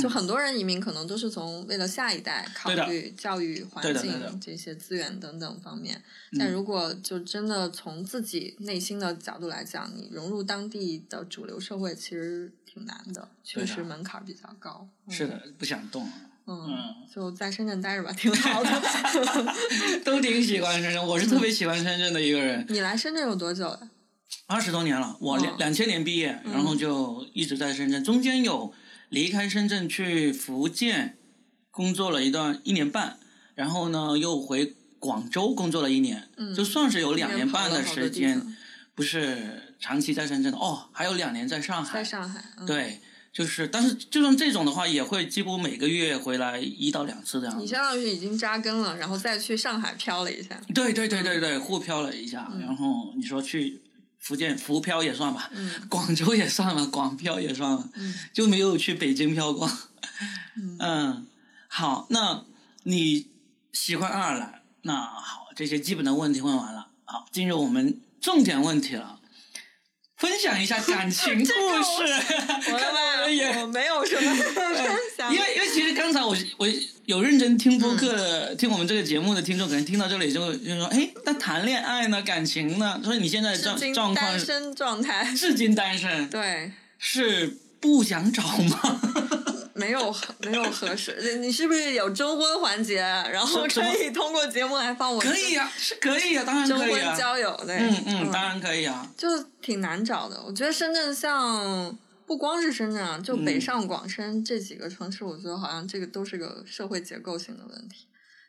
[0.00, 6.00] 就很多人移民可能都是从为了下一代考虑教育环境这些资源等等方面。
[6.38, 14.88] 但如果就真的从自己内心的角度来讲，你融入当地的主流社会其实挺难的，确实门槛比较高。
[15.08, 16.08] 是的，不想动。
[16.46, 16.68] 嗯，
[17.12, 18.82] 就在深圳待着吧，挺好的。
[20.04, 22.64] 都挺喜欢深圳，我是特别喜欢深圳的一个人。
[22.68, 23.90] 你来深圳有多久了？
[24.46, 28.72] 二十多年了，我两两千年毕业，然后就一直在深圳，中间有。
[29.12, 31.18] 离开深圳去福建
[31.70, 33.18] 工作了一段一年半，
[33.54, 38.56] 然后呢又回广州工作了一年，就算是有两年半的时间，
[38.94, 41.92] 不是长期在深圳的哦，还有两年在上海。
[41.92, 43.00] 在上海，对，
[43.34, 47.60] 就是，但是就算这种的话，也会几乎每个月回来一到两次这样。
[47.60, 50.58] 你相当于已经扎根了，然后再去上海漂了一下。
[50.74, 53.81] 对对对对对，互漂了一下，然后你说去。
[54.22, 55.50] 福建福漂也算吧，
[55.90, 57.90] 广州也算了，广漂也算了，
[58.32, 59.68] 就没有去北京漂过。
[60.78, 61.26] 嗯，
[61.66, 62.44] 好，那
[62.84, 63.26] 你
[63.72, 64.62] 喜欢爱尔兰？
[64.82, 69.18] 那好，这些基本的问题问完了，好，进入我们重点问题了。
[70.22, 71.52] 分享一下感情故事。
[72.70, 74.76] 我 我没有什么 分
[75.16, 75.34] 享。
[75.34, 76.68] 因为因为其实刚才我我
[77.06, 82.22] 有认真听播客的，听我们这个节目的听众，可能听到这里就就说：“哎，那谈恋爱呢？
[82.22, 86.30] 感情呢？”所以你现在状状况单身状态，至今单身。
[86.30, 89.00] 对，是不想找吗？
[89.82, 93.00] 没有没有合适，你是不是有征婚环节？
[93.00, 95.20] 然后可以通过节目来帮我？
[95.20, 96.86] 可以呀，是可以呀，当然可以啊。
[96.86, 99.10] 征婚交友，对，嗯嗯，当然可以啊。
[99.16, 99.26] 就
[99.60, 101.98] 挺难找的，我觉得深圳像。
[102.24, 108.06] 不光是深圳啊，就嗯北上广深这几个城市，我觉得好像这个都是个社会结构性的问题。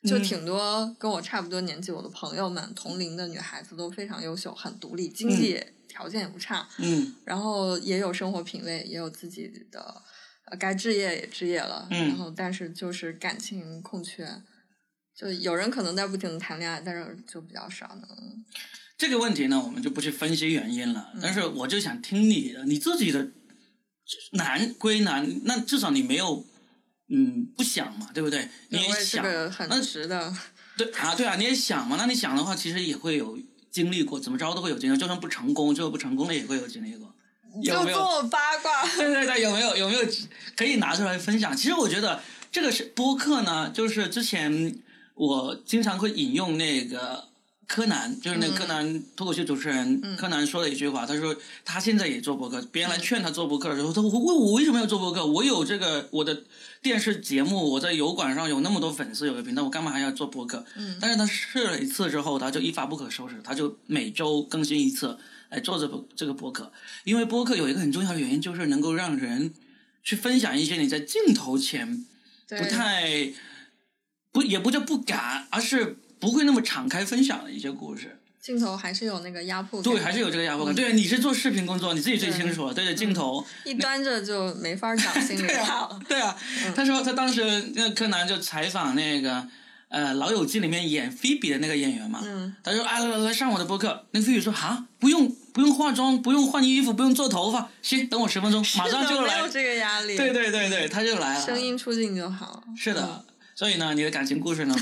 [0.08, 10.02] 就嗯挺多跟我差不多年纪，我的朋友们同龄的女孩子都非常优秀，很独立，经济条件也不差，嗯然后也有生活品味，也有自己的呃
[10.56, 14.28] 该置业也置业了，嗯然后但是就是感情空缺，
[15.16, 18.46] 就有人可能在不停的谈恋爱，但是就比较少能
[18.98, 21.14] 这个问题呢，我们就不去分析原因嗯了。
[21.22, 23.32] 但是我就想听你的，你自己的
[24.34, 26.46] 难归难，那至少你没有
[27.10, 28.48] 嗯不想嘛，对不对？
[28.70, 30.34] 你也想，个很那直的，
[30.78, 31.96] 对啊，对啊，你也想嘛？
[31.98, 33.38] 那你想的话，其实也会有
[33.72, 37.13] 经历过，怎么着都会有经历，就算不成功，最后不成功了也会有经历过。
[37.62, 37.98] 有就没有？
[37.98, 38.84] 这么八卦。
[38.98, 40.02] 对对对，有没有 有没有
[40.56, 41.56] 可以拿出来分享？
[41.56, 44.76] 其实我觉得这个是播客呢，就是之前
[45.16, 47.26] 我经常会引用那个
[47.68, 55.26] 柯南，就是那个柯南脱口秀主持人、柯南说的一句话，他说他现在也做播客，别人来劝他做播客的时候，他说我为什么要做播客？
[55.26, 56.44] 我有这个我的
[56.82, 60.66] 电视节目，我在油管上有那么多粉丝，有个频道，我干嘛还要做播客？
[60.76, 65.18] 嗯但是他试了一次之后，他就一发不可收拾，他就每周更新一次。
[65.54, 66.72] 来做这个这个播客，
[67.04, 69.54] 因为播客有一个很重要的原因，就是能够让人
[70.04, 72.06] 去分享一些你在镜头前
[72.48, 73.32] 对不太
[74.32, 78.20] 不也不叫不敢，而是不会那么敞开分享的一些故事。
[78.42, 80.74] 镜头还是有那个压迫感，对，还是有这个压迫感。
[80.74, 82.74] 对，你是做视频工作，你自己最清楚了。
[82.74, 86.00] 对着镜头，一端着就没法讲心里话了。
[86.10, 86.36] 对啊，
[86.76, 87.42] 他说他当时
[87.76, 89.48] 那个柯南就采访那个
[89.94, 99.48] 呃《老友记》里面演菲比的那个演员嘛，嗯他说啊来来来上我的播客，那个菲比说啊不用不用化妆，不用换衣服，不用做头发，行，等我十分钟， 马上就来没有。
[99.48, 101.46] 这个压力，对对对对，他就来了。
[101.46, 102.64] 声音出镜就好。
[102.76, 103.24] 是的，
[103.56, 104.76] 所以呢，你的感情故事呢？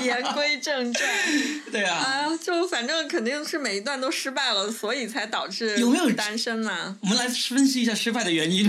[0.00, 1.08] 嗯， 言归正传。
[1.70, 6.96] 对啊，啊，就反正肯定是每一段都失败了，所以才导致有没有单身嘛？
[7.02, 8.68] 我们来分析一下失败的原因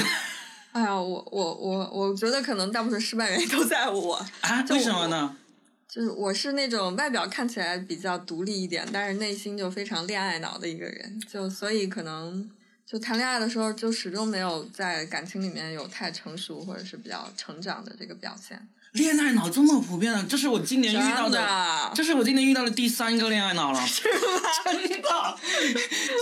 [0.72, 4.66] 哎呀，我我我我觉得可能大部分失败原因都在我，啊？
[4.70, 5.36] 为什么呢？
[5.88, 12.50] 就是我是那种外表看起来比较独立一点，但是内心就非常恋爱脑的一个人，就所以可能
[12.86, 18.66] 就谈恋爱的时候就始终没有在感情里面有太成熟或者是比较成长的这个表现。
[18.94, 23.80] 恋爱脑这么普遍的，这是我今年遇到的这是我今年遇到的第三个恋爱脑了。
[23.88, 24.20] 是吗？
[24.64, 25.38] 真的，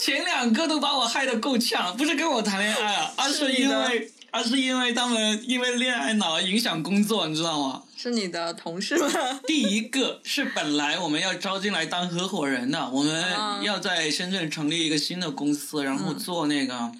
[0.03, 7.83] 前两个都把我害得够呛，不是跟我谈恋爱啊，而是因为，而是因为他们因为恋爱脑而影响工作，你知道吗？
[7.97, 9.07] 是你的同事吗？
[9.45, 16.91] 第一个是本来我们要招进来当合伙人的，我们啊要在深圳成立一个新的公司，然后做那个，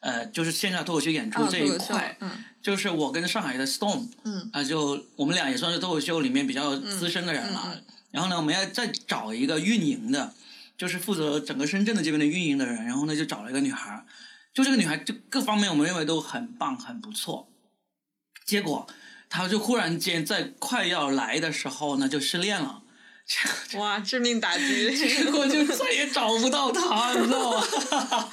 [0.00, 2.16] 呃，就是线下脱口秀演出啊这一块。
[2.20, 7.62] 嗯就是我跟上海的 Storm，嗯啊、就我们俩也算是脱口秀里面比较资深的人了。
[7.66, 10.34] 嗯嗯然后呢，我们要再找一个运营的，
[10.76, 12.84] 就是负责整个深圳的这边的运营的人。
[12.84, 14.04] 然后呢，就找了一个女孩儿，
[14.58, 17.48] 就这个女孩就各方面我们认为都很棒，很不错。
[18.44, 18.88] 结果
[19.30, 22.82] 她就忽然间在快要来的时候呢，就失恋了。
[23.74, 24.96] 哇，致命打击！
[24.96, 27.64] 结果就再也找不到他，你知道吗？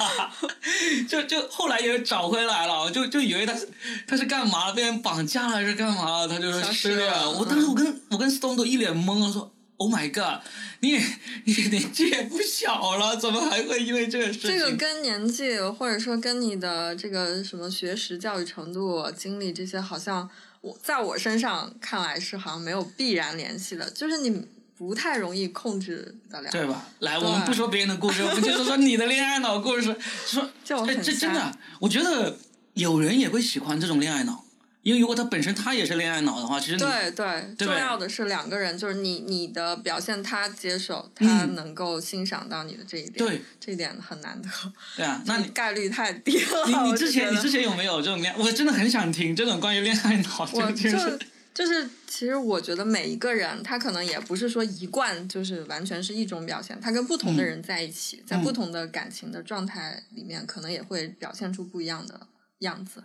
[1.07, 3.69] 就就后来也找回来了，就就以为他是
[4.07, 6.27] 他是干嘛了被人绑架了还是干嘛了？
[6.27, 10.41] 他就说消失失恋了我当时我跟我跟 Stone 都一脸懵了，说 Oh my God，
[10.79, 11.03] 你也
[11.43, 14.49] 你年纪也不小了，怎么还会因为这个事情？
[14.51, 20.29] 这个跟年纪，或者说跟你的这个什么学识、教育程度、经历这些，好像
[20.61, 26.49] 我在我身上看来是好像没有必然联系的，就是你不太容易控制得了。
[26.49, 26.87] 对吧？
[26.99, 29.83] 来，我们不说别人的故事，我们就说说你的恋爱脑故事。
[30.25, 32.37] 说， 哎，就很这真的我觉得
[32.75, 34.44] 有人也会喜欢这种恋爱脑，
[34.85, 44.47] 因为如果他本身他也是恋爱脑的话，其实对对，对重要的是两个人，就是你你的表现他接受，他嗯能够欣赏到你的这一点，对这一点很难得。
[44.95, 46.67] 对啊，那你概率太低了。
[46.67, 48.31] 你你之前你之前有没有这种恋？
[48.37, 51.19] 我真的很想听这种关于恋爱脑这我就事。
[51.55, 62.27] 就是，其实我觉得每一个人，他可能也不是说一贯就是完全是一种表现，他跟不同的人在一起，在不同的感情的状态里面，可能也会表现出不一样的
[62.59, 63.01] 样子。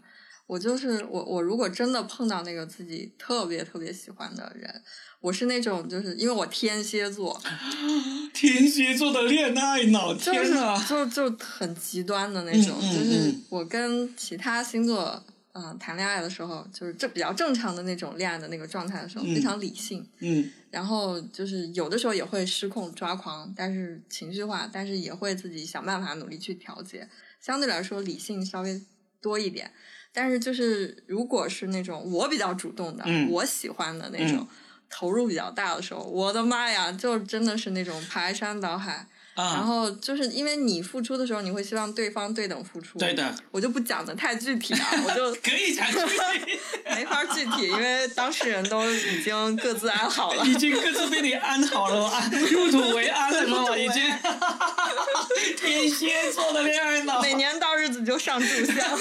[0.50, 4.82] 我就是我，我如果真的碰到那个自己特别特别喜欢的人，
[5.20, 7.40] 我是那种就是因为我天蝎座，
[8.34, 10.52] 天蝎座的恋爱脑，就是！
[10.88, 27.08] 就就很极端的那种，嗯嗯就是嗯我跟其他星座嗯、呃谈恋爱的时候，就是这比较正常的那种恋爱的那个状态的时候，嗯非常理性，嗯然后就是有的时候也会失控抓狂，但是情绪化，但是也会自己想办法努力去调节，
[27.40, 28.82] 相对来说理性稍微
[29.20, 29.70] 多一点。
[30.12, 34.38] 但是就是如果是那种我比较主动的，嗯我喜欢的那种。
[34.38, 34.48] 嗯
[34.92, 39.06] 投入比较大的时候，我的妈呀，就真的是那种排山倒海，
[39.40, 42.98] 啊然后就是因为你付出的时候，你会希望对方对等付出。
[42.98, 45.98] 对的，我就不讲的太具体了，我就 可以讲具
[46.44, 46.58] 体，
[46.94, 50.44] 没法具体，因为当事人都已经各自安好了。
[50.46, 54.02] 已经各自被你安好了嘛，入土为安了嘛，已经。
[55.56, 58.98] 天蝎座的恋爱脑，每年到日子就上柱香，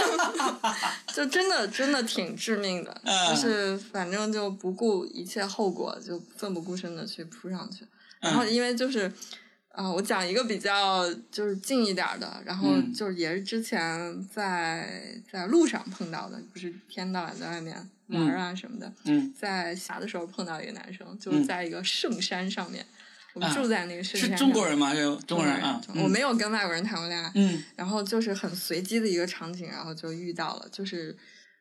[1.13, 7.85] 就真的真的挺致命的，嗯就是反正就不顾一切后果，就奋不顾身的去扑上去。
[8.21, 9.11] 然后嗯因为就是，
[9.81, 12.93] 啊、我讲一个比较就是近一点儿的，然后嗯。
[12.93, 22.85] 就是也是之前在在路上碰到的，不是天到晚在外面玩儿啊什么的，嗯，在峡的时候碰到一个男生，就是在一个圣山上面，
[23.33, 24.93] 我们啊住在那个圣山是，中国人吗？
[24.93, 27.63] 是中中国人啊，我没有跟外国人谈过恋爱，嗯。
[27.77, 31.15] 然后就是很随机的一个场景，然后就遇到了，就是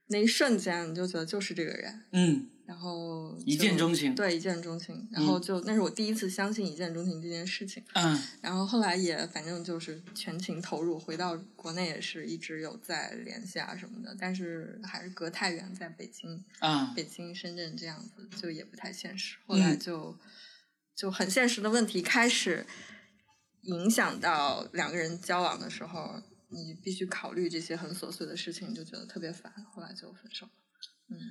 [0.09, 8.23] 那一瞬间你就觉得就是这个人，嗯然后一见钟情对，一见钟情，然后就、那是我第一次相信一见钟情这件事情，嗯。
[8.43, 16.93] 然后后来也反正就是全情投入，回到国内也是一直有在联系啊什么的，但是还是隔太远，在北京、啊。
[16.95, 19.79] 北京、深圳这样子就也不太现实，后来嗯。
[19.79, 20.19] 就、
[20.95, 22.67] 就很现实的问题开始
[23.63, 30.53] 影响到两个人交往的时候，你必须考虑这些很琐碎的事情，就觉得特别烦，后来就分手了。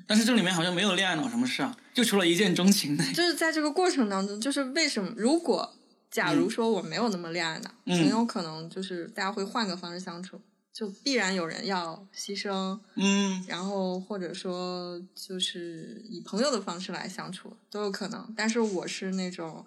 [0.08, 3.04] 但是这里面好像没有恋爱脑什么事啊，就除了一见钟情的。
[3.14, 5.74] 就是在这个过程当中，就是为什么如果
[6.10, 10.42] 假如说我没有那么恋爱脑，嗯很有可能就是大家会换个方式相处，
[10.74, 18.34] 就必然有人要牺牲，嗯然后或者说就是以朋友的方式来相处都有可能。
[18.38, 19.66] 但是我是那种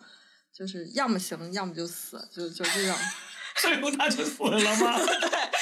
[0.52, 2.96] 就是要么行，要么就死，就就这种
[3.61, 4.98] 最后他就死了吗？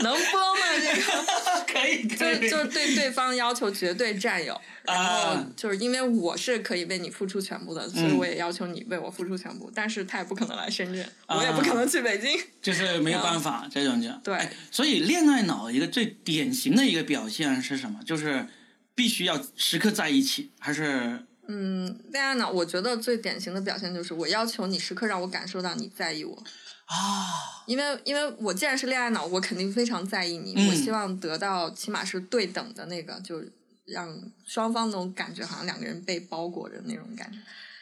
[0.00, 0.60] 能播吗？
[0.80, 1.28] 这个。
[1.66, 9.70] 可以可以，就是就是对对方要求绝对占有，然后啊就是因为我是可以为你付出全部的，所以嗯我也要求你为我付出全部。
[9.74, 12.40] 但是他也不可能来深圳，啊我也不可能去北京。
[12.62, 18.00] 就是没有办法这种就对哎所以恋爱脑一个最典型的一个表现是什么？
[18.04, 18.46] 就是
[18.94, 26.44] 必须要时刻在一起，还是嗯，恋爱脑，我觉得最典型的表现就是我要求你时刻让我感受到你在意我，
[26.88, 27.64] 啊？
[27.66, 33.42] 因为因为我既然是恋爱脑，我肯定非常在意你，嗯我希望得到起码是对等的那个，就
[33.84, 37.38] 让双方那种感觉好像两个人被包裹着那种感觉。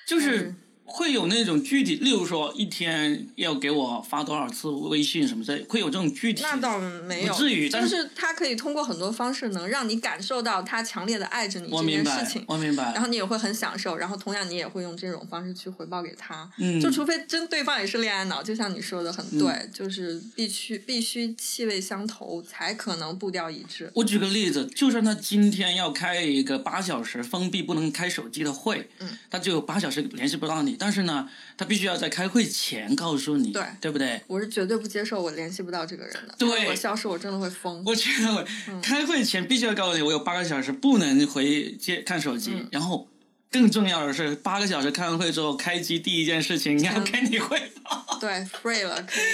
[0.07, 0.55] 就是
[0.87, 6.43] 会有那种具体，例如说一天要给我发多少次微信什么之类，会有这种具体。
[6.43, 12.93] 那倒没有，不至于但是是他可以通过很多方式能让你感受到他强烈的爱着你这件事情，，我明白。
[12.95, 16.49] 然后你也会很享受，然后同样你也会用这种方式去回报给他。
[16.59, 23.91] 嗯，就除非真对方也是恋爱脑，就像你说的很嗯对，就是必须必须气味相投，才可能步调一致。
[23.95, 34.21] 我举个例子，就算他今天要开一个八小时封闭不能开手机的会，嗯，他只有八小时联系不到你，但是呢，他必须要在开会前告诉你，对对不对？
[34.27, 37.83] 我是绝对不接受我联系不到这个人的，对我消失我真的会疯。
[37.85, 43.09] 我觉得我嗯开会前必须要告诉你，我有八个小时不能回接看手机，嗯然后
[43.51, 48.19] 更重要的是，八个小时开完会之后，开机第一件事情要跟你汇报。
[48.21, 49.25] 对，free 了，可以，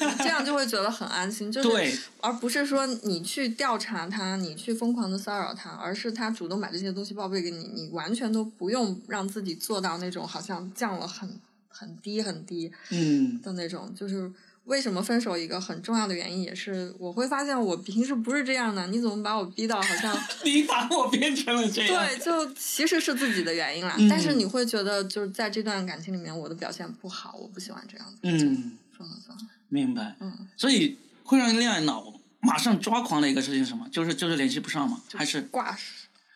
[0.00, 11.38] 嗯这样就会觉得很安心，就是对，而不是说你去调查他，你去疯狂的骚扰他，而是他主动把这些东西报备给你，你完全都不用让自己做到那种好像降了很
[11.68, 13.92] 很低很低嗯，的那种。
[13.94, 14.30] 就是
[14.70, 22.06] 为什么分手一个很重要的原因，也是我会发现我平时不是这样的，你怎么把我逼到好像 你把我变成了这样。
[22.06, 23.96] 对，就其实是自己的原因啦。
[23.98, 30.14] 嗯但是你会觉得就是在这段感情里面，我的表现不好，我不喜欢这样子，嗯，算了算了，明白。
[30.20, 30.46] 嗯。
[30.56, 33.88] 所以会让恋爱脑马上抓狂的一个事情是什么？
[33.90, 35.00] 就是就是联系不上吗？
[35.12, 35.76] 还是挂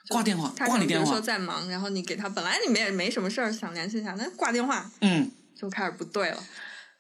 [0.09, 0.53] 挂电话？
[0.66, 1.07] 挂你电话？
[1.09, 6.43] 说在忙，然后你给他本来你们也没什么事儿想联系一下，那挂电话嗯，就开始不对了。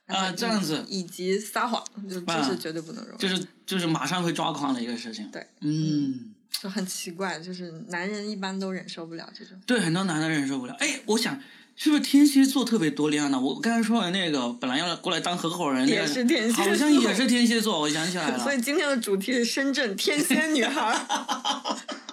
[0.06, 5.28] 啊这样子以及撒谎，就这啊是绝对不能容忍，就是就是马上会抓狂的一个事情。
[5.30, 9.56] 对，嗯，就很奇怪，就是男人一般都忍受不了这种。
[9.66, 10.74] 对，很多男的忍受不了。
[10.78, 11.40] 哎，我想
[11.76, 13.40] 是不是天蝎座特别多恋爱脑？
[13.40, 17.80] 我刚才说的那个本来要过来当合伙人，也是天蝎座好像也是天蝎座。
[17.80, 21.76] 我想起来了，所以今天的主题是深圳天蝎女孩儿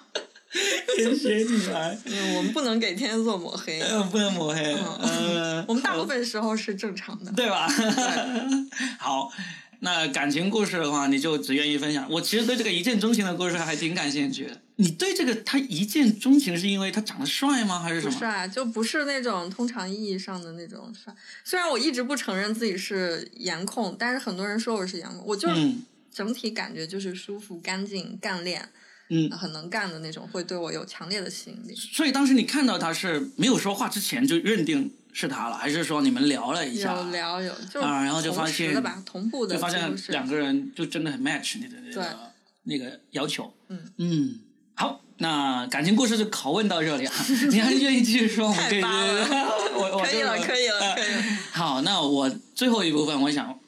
[0.98, 7.32] 天蝎女孩，嗯我们不能给天蝎座抹黑，嗯，不能抹黑，嗯， 我们大部分时候是正常的。
[7.32, 7.68] 对吧？
[9.00, 9.32] 好，
[9.80, 12.06] 那感情故事的话，你就只愿意分享。
[12.12, 14.62] 我其实对这个一见钟情的故事还挺感兴趣的。
[14.78, 17.80] 你对这个他一见钟情是因为他长得帅吗？
[17.80, 18.18] 还是什么？
[18.18, 21.14] 帅，就不是那种通常意义上的那种帅。
[21.44, 28.68] 虽然我一直不承认自己是颜控，但是很多人说我是颜控，我就是嗯整体感觉就是舒服、干净、干练，
[29.14, 31.76] 嗯，很能干的那种，会对我有强烈的吸引力。
[31.76, 36.96] 所以当时你看到他是没有说话之前就认定是他了，还是说你们聊了一下？
[36.96, 42.18] 有聊有就啊然后就发现的吧，同步的就发现两个人就真的很 match 你的那对个
[42.64, 43.54] 那个要求。
[43.68, 44.40] 嗯嗯，
[44.76, 47.14] 好，那感情故事就拷问到这里啊，
[47.50, 48.48] 你还愿意继续说？
[48.48, 49.28] 我们可以， 太扒了
[49.76, 51.24] 我我可以了，可以了，呃可以了。
[51.52, 53.60] 好，那我最后一部分，我想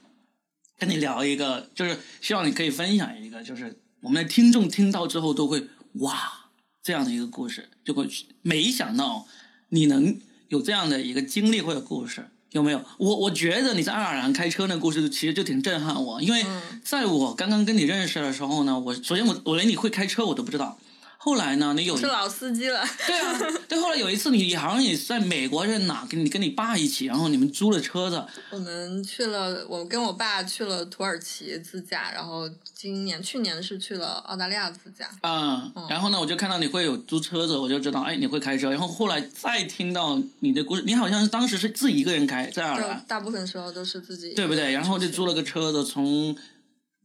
[0.80, 6.49] 跟你聊一个，就是希望你可以分享一个，就是我们的听众听到之后都会哇
[6.84, 8.08] 这样的一个故事，就会
[8.41, 9.26] 没想到
[9.70, 12.28] 你能有这样的一个经历或者故事。
[12.51, 12.86] 有没有？
[12.99, 20.78] 我我觉得你在爱尔兰开车那故事其实就挺震撼我，因为嗯在我刚刚跟你认识的时候呢，我首先我我连你会开车我都不知道，
[21.24, 35.10] 后来呢，你有是老司机了，对啊， 对，后来有一次你好像也是在美国是哪，跟你跟你爸一起，然后你们租了车子，我们去了，我跟我爸去了土耳其自驾，然后今年去年是去了澳大利亚自驾。
[35.22, 38.70] 啊、嗯然后呢，我就看到你会有租车子，我就知道，哎，你会开车。
[38.70, 44.74] 然后后来再听到你的故事，你好像是当时是自己一个人开在爱尔就，大部分时候都是自己对不对？
[44.74, 46.36] 然后就租了个车子从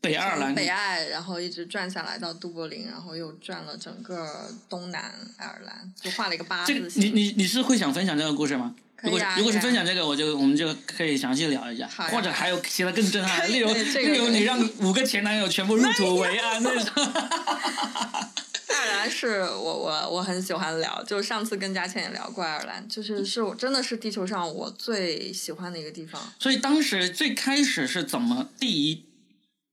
[0.00, 7.14] 北爱尔兰北爱，然后一直转下来到都柏林，然后又转了整个东南爱尔兰，就画了一个八这个字形。
[7.14, 8.74] 你你你是会想分享这个故事吗？
[8.74, 16.92] 啊如果如果是分享这个，我就我们就可以详细聊一下，或者还有其他更震撼的，可以例如这个例如你让五个前男友全部入土为安那种。
[18.68, 26.20] 爱尔兰是我我我很喜欢聊，就上次跟佳倩也聊过爱尔兰，就是是我真的是地球上我最喜欢的一个地方。
[26.38, 29.04] 所以当时最开始是怎么第一，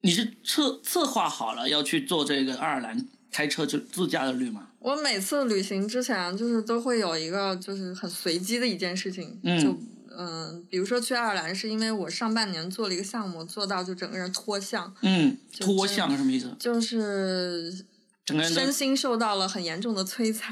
[0.05, 4.67] 你是策策划好了要去做这个爱尔兰开车就自驾的旅吗？
[4.77, 9.75] 我每次旅行之前，就是都会有一个就是很随机的一件事情，嗯就
[10.15, 16.55] 嗯、比如说去爱尔兰，是因为我上半年做了一个项目，做到就整个人脱相，嗯，脱相是什么意思？
[16.59, 17.83] 就是
[18.25, 20.51] 整个人身心受到了很严重的摧残，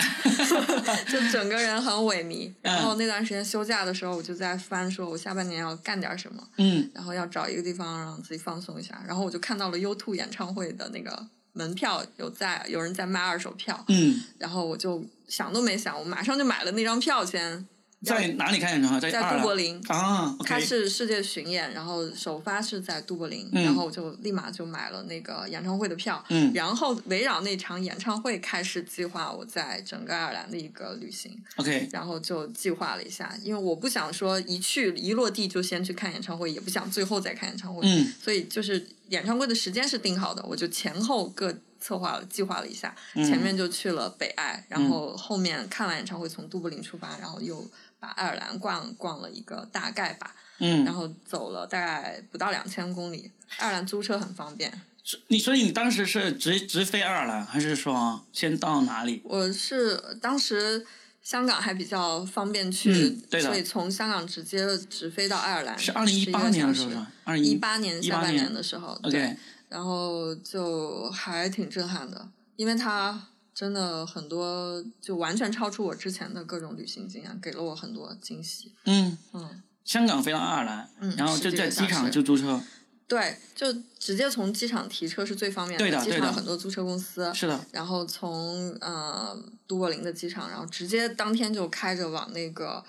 [1.11, 2.53] 就整个人很萎靡。
[2.61, 9.03] 然嗯后那段时间休假的时候，我就在翻，说我下半年要干点什么，嗯然后要找一个地方让自己放松一下。
[9.07, 17.67] 然后我就看到了 U2 演唱会的那个门票有在有人在卖二手票，嗯，然后我就想都没想，我马上就买了那张票先。
[18.03, 18.99] 在哪里开演唱会？
[18.99, 19.41] 在在爱尔兰。
[19.41, 19.77] 都柏林。
[19.87, 23.63] 啊它，OK，是世界巡演，然后首发是在都柏林，嗯。
[23.63, 26.51] 然后我就立马就买了那个演唱会的票，嗯。
[26.53, 38.13] 然后围绕那场演唱会开始计划我在整个爱尔兰的一个旅行，OK，然后就计划了一下，因为我不想说一去一落地就先去看演唱会，也不想最后再看演唱会，嗯。
[38.21, 43.23] 所以就是演唱会的时间是定好的，我就前后各策划了计划了一下，嗯。
[43.25, 47.69] 前面就去了北爱，然后后面看完演唱会从都柏林出发，然后又
[47.99, 50.85] 把爱尔兰逛逛了一个大概吧，嗯。
[50.85, 53.29] 然，后走了大概不到两千公里。
[53.57, 54.81] 爱尔兰租车很方便，
[55.27, 59.21] 你所以你当时是直直飞爱尔兰，还是说先到哪里？
[59.25, 60.83] 我是当时
[61.21, 63.47] 香港还比较方便去，嗯对的。
[63.47, 67.05] 所以从香港直接直飞到爱尔兰，是二零一八年的时候？
[67.25, 69.37] 二零一八年下半年年的时候对，
[69.73, 73.19] 然后就还挺震撼的，因为它
[73.55, 78.71] 真的很多就完全超出我之前的各种旅行经验，给了我很多惊喜。
[78.85, 82.61] 嗯，嗯，香港飞到爱尔兰，嗯然后就在机场就租车，
[83.07, 92.83] 对，就直接从机场提车是最方便的对的场有很多租车公司，是的，然后从呃都柏林的机场，然后直接当天就开着往那个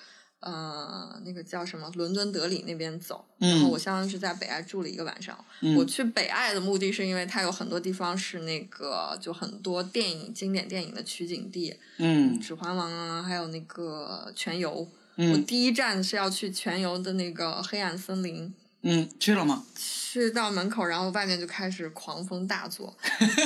[0.45, 3.25] 呃那个叫什么伦敦德里那边走。
[3.41, 5.37] 嗯然后我相当于是在北爱住了一个晚上。
[5.61, 14.71] 嗯我去北爱的目的是因为它有很多地方是那个就很多电影经典电影的取景地，嗯指环王》啊，还有那个全游。
[14.73, 18.53] 我嗯第一站是要去全游的那个黑暗森林。
[18.85, 19.65] 嗯，去了吗？
[19.75, 22.95] 去到门口，然后外面就开始狂风大作，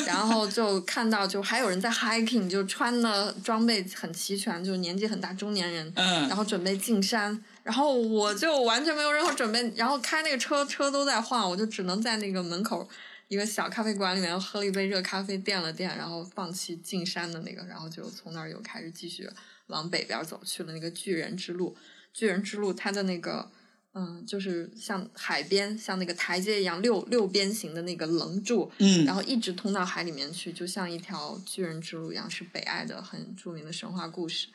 [0.04, 12.86] 然后就看到就还有人在 hiking，就穿的装备很齐全，就年纪很大中年人，嗯然后准备进山，然后我就完全没有任何准备，然后开那个车车都在晃，我就只能在那个门口
[13.28, 19.30] 一个小咖啡馆里面喝了一杯热咖啡，垫了垫，然后放弃进山的那个，然后就从那儿又开始继续
[19.68, 21.76] 往北边走，去了那个巨人之路。
[22.12, 23.48] 巨人之路它的那个
[23.94, 34.48] 嗯，就是像海边，像那个台阶一样六六边形的那个棱柱，嗯然后一直通到海里面去，就像一条巨人之路一样，是北爱的很著名的神话故事，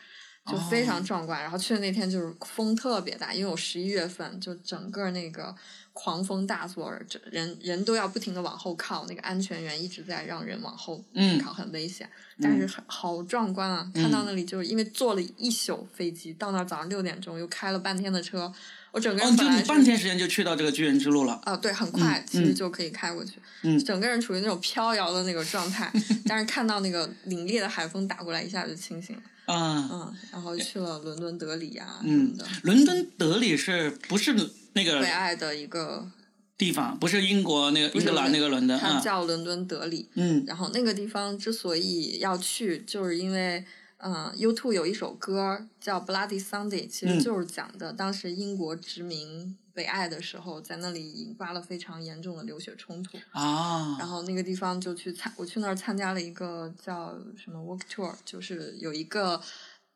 [0.45, 1.41] 就非常壮观。
[1.41, 5.53] 然后去的那天就是风特别大，因为我十一月份就整个那个
[5.93, 12.09] 狂风大作，这人人都要不停的往后靠，那个安全员一直在让人往后嗯靠，很危险，
[12.41, 13.91] 但是很好壮观啊！
[13.93, 18.51] 看到那里就是因为坐了一宿飞机，到那儿早上六点钟又开了半天的车，
[18.91, 21.39] 我整个哦，人本来是就你半天时间就去到这个巨人之路了。
[21.45, 23.33] 啊，对，很快，嗯其实就可以开过去。
[23.61, 25.91] 嗯整个人处于那种飘摇的那个状态，
[26.25, 29.21] 但是看到那个凛冽的海风打过来，一下就清醒了。
[29.45, 34.33] 啊，嗯，然后去了伦敦、德里呀、什嗯么的，，伦敦德里是不是
[34.73, 36.09] 那北个爱的一个，
[36.57, 36.97] 地方？
[36.97, 38.99] 不是英国那个英格兰那个伦敦它啊？
[39.01, 40.09] 叫伦敦德里。
[40.15, 43.63] 嗯然后那个地方之所以要去，就是因为，
[43.97, 53.17] 嗯、t 有一首歌叫《Bloody Sunday》，其嗯实就是讲的当时英国殖民北爱的时候，在那里引发了非常严重的流血冲突。
[53.31, 59.41] 啊，然后那个地方就去参，我去那儿参加了一个叫什么 Walk Tour，就是有一个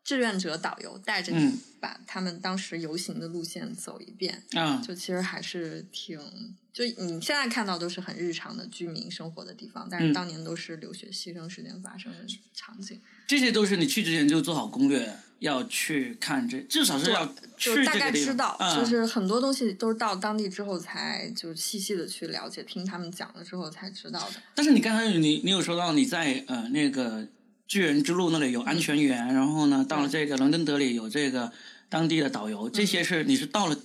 [0.04, 1.60] 志愿者导游带着你嗯。
[1.80, 6.20] 把他们当时游行的路线走一遍，啊，就其实还是挺，
[6.74, 10.14] 就你现在看到都是很日常的居民生活的地方，但是嗯。
[10.14, 12.18] 当年都是流血牺牲事件发生的
[12.56, 17.26] 场景，这些都是你去之前就做好攻略，要去看这，至少是要
[17.58, 24.42] 去就大概知道，啊就是很多东西都是到当地之后才就细细的去了解，听他们讲了之后才知道的。
[24.56, 27.28] 但是你刚才你你有说到你在呃那个
[27.68, 31.52] 巨人之路那里有安全员，然后呢到了这个伦敦德里有这个
[31.90, 33.78] 当地的导游，这些是你是到了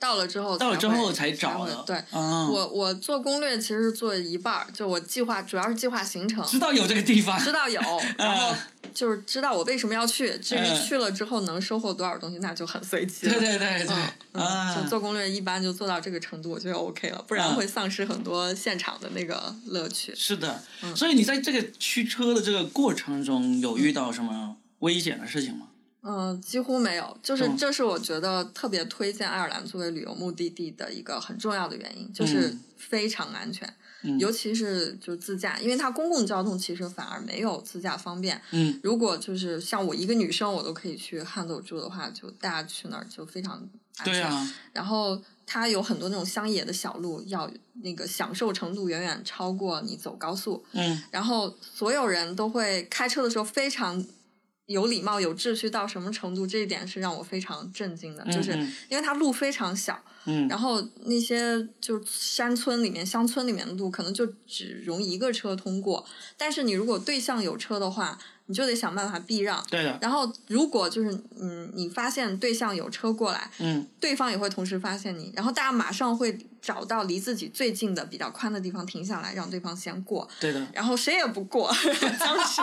[0.00, 1.96] 到了之后，到了之后才才找的，对。
[2.10, 7.80] 啊，我我做攻略其实是做一半儿，就我计划主要是计划行程，知道有这个地方，知道有，
[8.16, 8.54] 然后
[8.94, 10.38] 就是知道我为什么要去。
[10.38, 13.32] 至于嗯去了之后能收获多少东西，那就很随机了。
[13.32, 13.96] 对对对对，
[14.32, 20.14] 嗯，做攻略一般就做到这个程度，我觉得 OK 了，不然嗯会丧失很多现场的那个乐趣。
[20.14, 25.66] 是的，嗯所以你在这个驱车的这个过程中有遇到什么危险的事情吗？
[26.02, 33.68] 嗯，几乎没有，就是嗯这是我觉得特别推荐爱尔兰作为旅游目的地的一个很重要的原因，就是嗯非常安全，
[34.02, 38.40] 嗯尤其是就自驾，因为它公共交通其实反而没有自驾方便。
[38.52, 43.54] 嗯如果就是像我一个女生，我都可以去汉走住的话，就大家去那儿就非常
[43.98, 44.12] 安全。
[44.14, 47.50] 对啊，然后它有很多那种乡野的小路，要
[47.82, 50.64] 那个享受程度远远超过你走高速。
[50.72, 54.02] 嗯然后所有人都会开车的时候非常
[54.68, 56.46] 有礼貌、有秩序到什么程度？
[56.46, 60.17] 这一点是让我非常震惊的，就是嗯因为它路非常小，嗯
[60.48, 66.04] 然后那些就是山村里面、乡村里面的路，可能就只容一个车通过。
[66.36, 69.62] 但是你如果对向有车的话，你就得想办法避让。
[69.70, 81.70] 对的，然后，如果就是嗯，你发现对向有车过来，嗯对方也会同时发现你，然后大家马上会找到离自己最近的、比较宽的地方停下来，让对方先过，对的，然后谁也不过，
[82.18, 82.62] 僵持，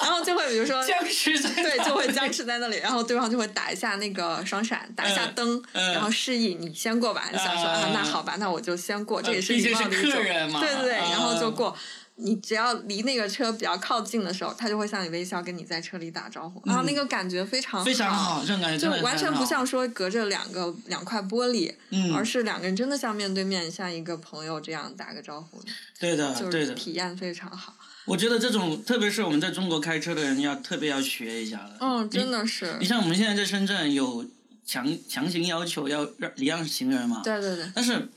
[0.00, 0.80] 然后就会比如说。
[0.86, 7.28] 僵持在对，就会僵持在那里，然后对方就会打一下那个双闪，打一下灯，嗯然后示意你先过吧。
[7.30, 10.12] 你想说啊嗯，那好吧，那我就先过，这也是礼貌的一种。
[10.12, 11.76] 客人嘛对对对，嗯然后就过。
[12.22, 25.62] 你只要离那个车比较靠近的时候，他就会向你微笑，跟你在车里打招呼，然后那个感觉非常嗯非常好，这种感觉就完全不像说隔着两个两块玻璃，嗯而是两个人真的像面对面，像一个朋友这样打个招呼，
[25.98, 26.74] 对的，就是对的。
[26.74, 27.74] 体验非常好。
[28.04, 31.78] 我觉得这种，特别是我们在中国开车的人，要特别要学一下了。
[31.80, 34.26] 嗯，真的是你，像我们现在在深圳有
[34.64, 38.08] 强强行要求要让礼让行人嘛，对对对，但是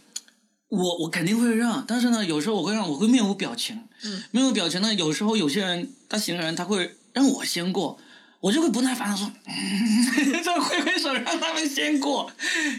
[0.69, 3.79] 我我肯定会让，但是呢，有时候我会让，我会面无表情。
[4.03, 7.99] 嗯，面无表情呢，有时候有些人他行人他会让我先过，
[8.39, 12.29] 我就会不耐烦的说，嗯、就挥挥手让他们先过，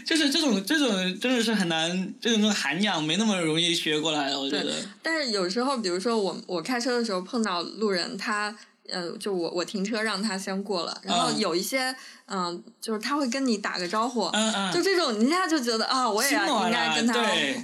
[0.05, 4.73] 就是这种这种真的是很难，这种涵养没那么容易学过来的，我觉得。
[5.01, 8.55] 但是有时候，比如说我我开车的时候碰到路人，他
[8.89, 11.39] 呃，就我我停车让他先过了，然后嗯。
[11.39, 11.95] 有一些
[12.27, 17.13] 嗯、就是他会跟你打个招呼，嗯嗯，就这种，你一下就觉得啊，我也应该跟他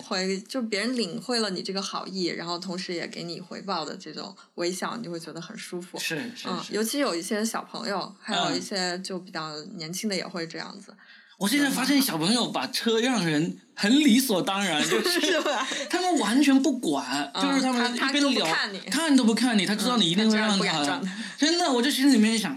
[0.07, 5.97] 回，就别人领会了你这个好意，然后同时也给你回报的这种微笑，你就会觉得很舒服。
[5.97, 6.15] 是。
[6.36, 6.74] 是嗯，是。
[6.74, 8.57] 尤其有一些小朋友，还有嗯。
[8.57, 10.93] 一些就比较年轻的也会这样子，
[11.41, 15.41] 我现在发现小朋友把车让人很理所当然，就是？
[15.89, 21.01] 他们完全不管，嗯就是他们他他都不一边聊，看你看都不看你，他知道你一定会让他。
[21.39, 22.55] 真的，我就心里面想，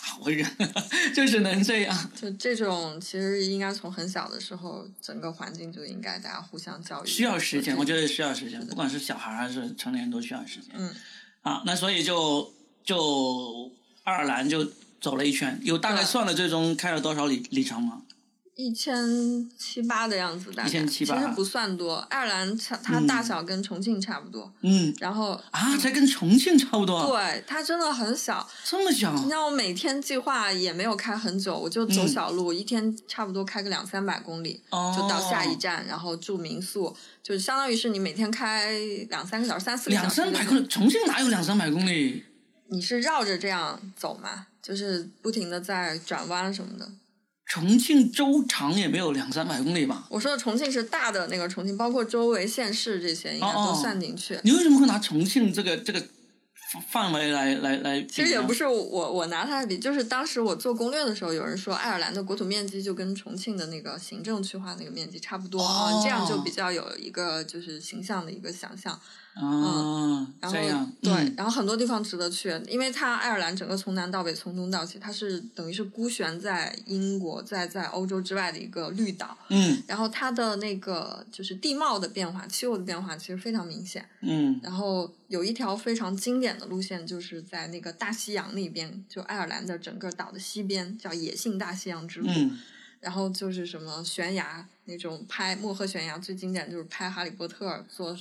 [0.00, 0.50] 好我忍，
[1.14, 2.10] 就只能这样。
[2.18, 7.06] 就这种，其实应该从很小的时候，整个环境就应该大家互相教育。
[7.06, 8.08] 需要时间，我觉得。
[8.08, 10.70] 需要时间，不管是小孩还是成年人都需要时间。
[10.74, 10.90] 嗯，
[11.42, 12.50] 啊，那所以就
[12.82, 13.70] 就
[14.04, 14.66] 爱尔兰就
[15.02, 18.00] 走了一圈，有大概算了最终开了多少里里程吗？
[18.56, 19.06] 一千
[19.58, 21.96] 七八的样子，大概1700其实不算多。
[22.08, 28.48] 爱尔兰它大小跟重庆差不多，嗯然后啊，才跟重庆差不多，对它真的很小。
[28.64, 38.72] 这么小你，像我每天计划也没有开很久，我就走嗯小路，一天差不多开个两三百公里，哦，就到下一站，然后住民宿，就相当于是你每天开
[39.10, 40.16] 两三个小时、三四个小两时。
[40.16, 42.24] 三百公里，重庆哪有两三百公里？
[42.68, 44.46] 你是绕着这样走嘛？
[44.62, 46.90] 就是不停的在转弯什么的。
[47.48, 50.06] 重庆周长也没有两三百公里吧？
[50.10, 54.38] 我说的重庆是大的那个重庆，包括周围县市这些应该都算进去。
[54.42, 56.02] 你为什么会拿重庆这个这个
[56.90, 58.02] 范围来来来。
[58.02, 69.00] 其实也不是我我拿它来比，就是当时我做攻略的时候，有人说爱尔兰的国土面积就跟重庆的那个行政区划那个面积差不多啊、哦这样就比较有一个就是形象的一个想象。
[69.36, 79.36] 啊，然后这样对，嗯然后很多地方值得去，因为它爱尔兰整个从南到北，从东到西，它是等于是孤悬在英国在在欧洲之外的一个绿岛。
[79.50, 84.08] 嗯然后它的那个就是地貌的变化、气候的变化其实非常明显。
[84.22, 92.26] 嗯然后有一条非常经典的路线，就是在那个大西洋那边，就爱尔兰的整个岛的西边，叫野性大西洋之路。
[92.30, 92.58] 嗯
[92.98, 98.16] 然后就是什么悬崖那种拍漠河悬崖，最经典就是拍《哈利波特》坐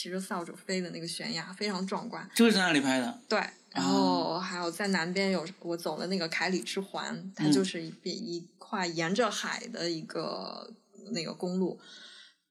[0.00, 2.26] 骑着扫帚飞的那个悬崖，非常壮观。
[2.34, 3.20] 就是在那里拍的。
[3.28, 3.38] 对，
[3.68, 10.72] 然后还有在南边有我走了那个凯里之环，它嗯就是一边一块沿着海的一个
[11.10, 11.78] 那个公路，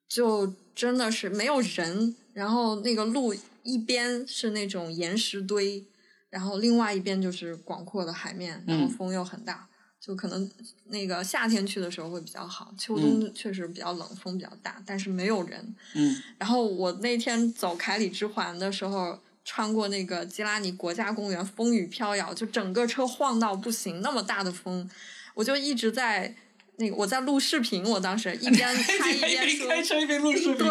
[0.08, 3.34] 就真的是没有人，然后那个路
[3.64, 5.84] 一边是那种岩石堆，
[6.30, 9.68] 然后另外一边就是广阔的海面，然后嗯风又很大。
[10.00, 10.50] 就可能
[10.86, 15.76] 那个夏天去的时候会比较好，秋冬确实比较冷，风比较大，但是没有人。
[15.94, 24.90] 嗯然后我那天走凯里之环的时候，穿过那个基拉尼国家公园，风雨飘摇，就整个车晃到不行，那么大的风，
[25.34, 26.36] 我就一直在
[26.80, 29.68] 那个我在录视频，我当时一边 开一边说。
[29.68, 30.56] 开车一边录视频。
[30.66, 30.70] 对，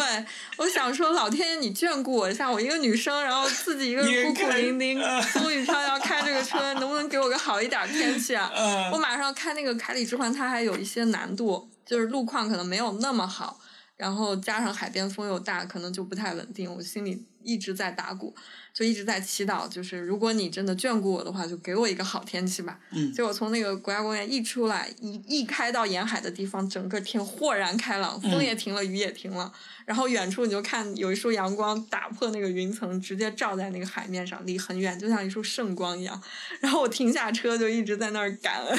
[0.56, 8.50] 我想说，老天爷，你眷顾我一下，我一个女生，然后自己一个人孤苦伶 仃，啊风雨飘摇，开这个车，能不能给我个好一点的天气啊？
[8.56, 13.60] 嗯我马上开那个凯里之环，它还有一些难度，就是路况可能没有那么好，
[13.98, 16.74] 然后加上海边风又大，可能就不太稳定。
[16.74, 18.34] 我心里一直在打鼓，
[18.74, 22.78] 就一直在祈祷，就是如果你真的眷顾我的话，就给我一个好天气吧。
[22.92, 29.52] 嗯结果从那个国家公园一出来，一一开到沿海的地方，整个天豁然开朗，风也停了，雨也停了。
[29.86, 36.20] 然后远处你就看有一束阳光打破那个云层，直接照在那个海面上，离很远，就像一束圣光一样。
[36.60, 38.78] 然后我停下车就一直在那儿感恩，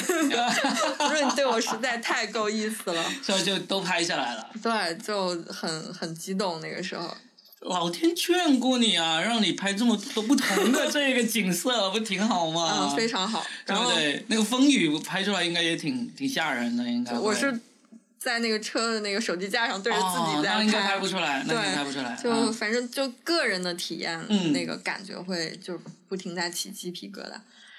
[1.00, 3.04] 我说你对我实在太够意思了。
[3.20, 4.50] 所以就都拍下来了。
[4.62, 7.12] 对，就很很激动那个时候。
[7.60, 12.88] 老天眷顾你啊，让你拍这么多不同的这个景色， 不挺好吗？
[12.90, 13.44] 嗯，非常好。
[13.66, 14.24] 对然后不对？
[14.28, 17.12] 那个风雨拍出来应该也挺挺吓人的，应该。
[17.18, 17.60] 我是
[18.18, 22.18] 在那个车的那个手机架上对着自哦己在那应该拍拍不出来，那应该对拍不出来。
[22.22, 27.34] 就啊反正就个人的体验，嗯那个感觉会就不停在起鸡皮疙瘩。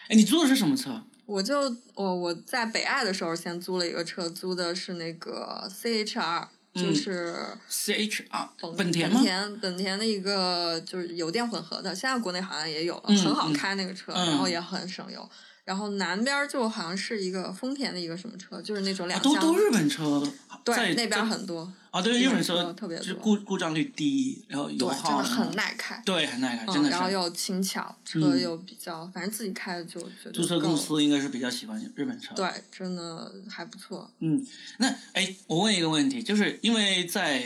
[0.08, 1.02] 哎，你租的是什么车？
[1.26, 7.36] 我就我我在北爱的时候先租了一个车，租的是那个 CHR，嗯就是
[7.68, 9.24] C H 啊本本田吗本？
[9.26, 15.30] 田本田的一个就是油电混合的，现在国内好像也有了，嗯很好开那个车，嗯然后也很省油。
[15.72, 20.22] 然后南边就好像是一个丰田的一个什么车，就是那种啊两厢，都都日本车，
[20.66, 26.04] 对，那边在很多，啊，对，日本车特别就多故故障率低，然后油对，真的很耐开。
[26.06, 26.90] 对，很耐开，真嗯，的是。
[26.90, 32.36] 然后又轻巧，车嗯又比较，反正自己开的就觉得租车公司应该是比较喜欢日本车。
[32.36, 34.12] 对，真的还不错。
[34.20, 34.46] 嗯，
[34.80, 37.42] 那哎，我问一个问题，就是因为在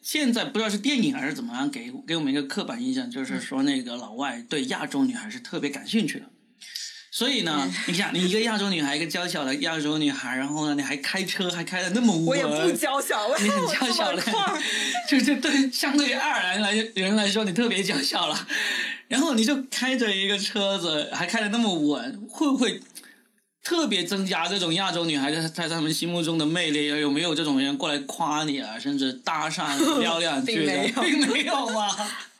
[0.00, 6.24] 现在不知道是电影还是怎么样，给给我们一个刻板印象，就是说那个老外对亚洲女孩是特别感兴趣的。
[7.16, 14.20] 所以呢，你想，你一个亚洲女孩，一个娇小的亚洲女孩，然后呢，你还开车，还开的那么稳，我也不娇小，我 你很娇小的
[15.08, 18.46] 就， 就是对相对于爱尔兰来人来说，你特别娇小了。
[19.08, 22.82] 然后你就开着一个车子，还开的那么稳，会不会
[23.64, 26.88] 特别增加这种亚洲女孩在在他们心目中的魅力？
[27.00, 30.72] 有没有这种人过来夸你啊，甚至搭讪 聊两句的？
[30.74, 31.96] 并没有并没有吗？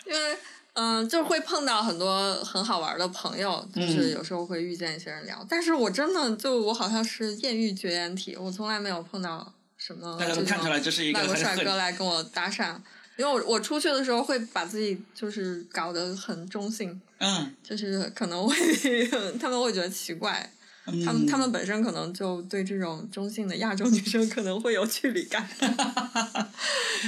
[0.07, 0.37] 因为
[0.77, 5.45] 嗯，就会碰到很多很好玩的朋友，就是嗯有时候会遇见一些人聊。
[5.49, 12.77] 但是我真的就我好像是艳遇绝缘体，我从来没有碰到什么大家都看出来种这是一个外国帅哥来跟我搭讪。
[13.16, 18.55] 因为我我出去的时候会把自己就是搞得很中性，嗯，就是可能会
[19.41, 20.53] 他们会觉得奇怪，
[20.87, 25.49] 嗯他们他们本身可能就对这种中性的亚洲女生可能会有距离感，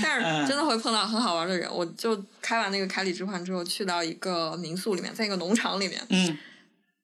[0.03, 0.43] 但嗯。
[0.43, 1.69] 是真的会碰到很好玩的人。
[1.73, 6.37] 我就开完那个凯里之环之后，去到一个民宿里面，在一个农场里面，嗯。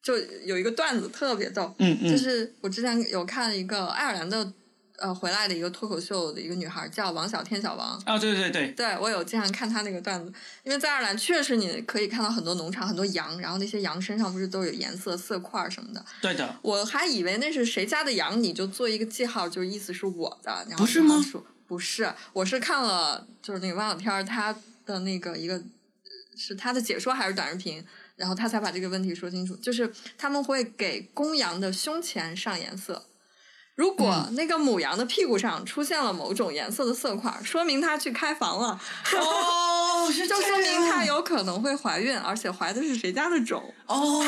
[0.02, 4.52] 就有一个段子特别逗，嗯嗯，就是我之前有看一个爱尔兰的
[4.98, 10.32] 呃回来的一个脱口秀的一个女孩叫王小天小王，啊，对对对，对我有经常看她那个段子，
[10.62, 16.04] 因为在爱尔兰确实你可以看到很多农场，很多羊，然后那些羊身上不是都有颜色色块儿什么的。
[16.20, 20.64] 对的，我还以为那是谁家的羊，你就做一个记号，就意思是我的。
[20.68, 21.22] 然后不是吗
[21.66, 24.54] 不是，我是看了就是那个王小天儿他
[24.86, 25.60] 的那个一个
[26.36, 27.84] 是他的解说还是短视频，
[28.16, 29.56] 然后他才把这个问题说清楚。
[29.56, 33.06] 就是他们会给公羊的胸前上颜色。
[33.76, 38.80] 如果那个母羊的屁股上出现了某种颜色的色块，说明它去开房了。
[39.16, 43.74] 哦， 就说明它有可能会怀孕，而且怀的是谁家的种。
[43.86, 44.22] 哦，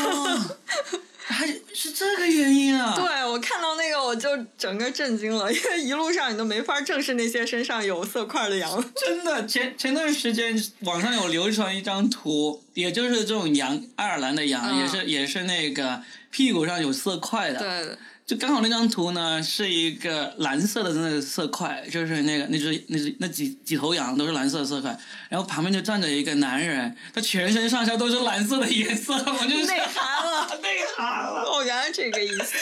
[1.29, 2.95] 还是这个原因啊？
[2.97, 8.93] 对我看到那个我就整个震惊了，因为一路上你都没法正视那些身上有色块的羊。
[8.97, 24.99] 真的，前前段时间网上有流传一张图，也就是这种羊，爱尔兰的羊，嗯也是也是那个屁股上有色块的，对，就刚好那张图呢是一个蓝色的那个色块，就是那个那只那只那几几头羊都是蓝色的色块，
[25.29, 32.57] 然后旁边就站着一个男人，他全身上下都是蓝色的颜色，我就 内涵了， 内涵了哦，原来这个意思。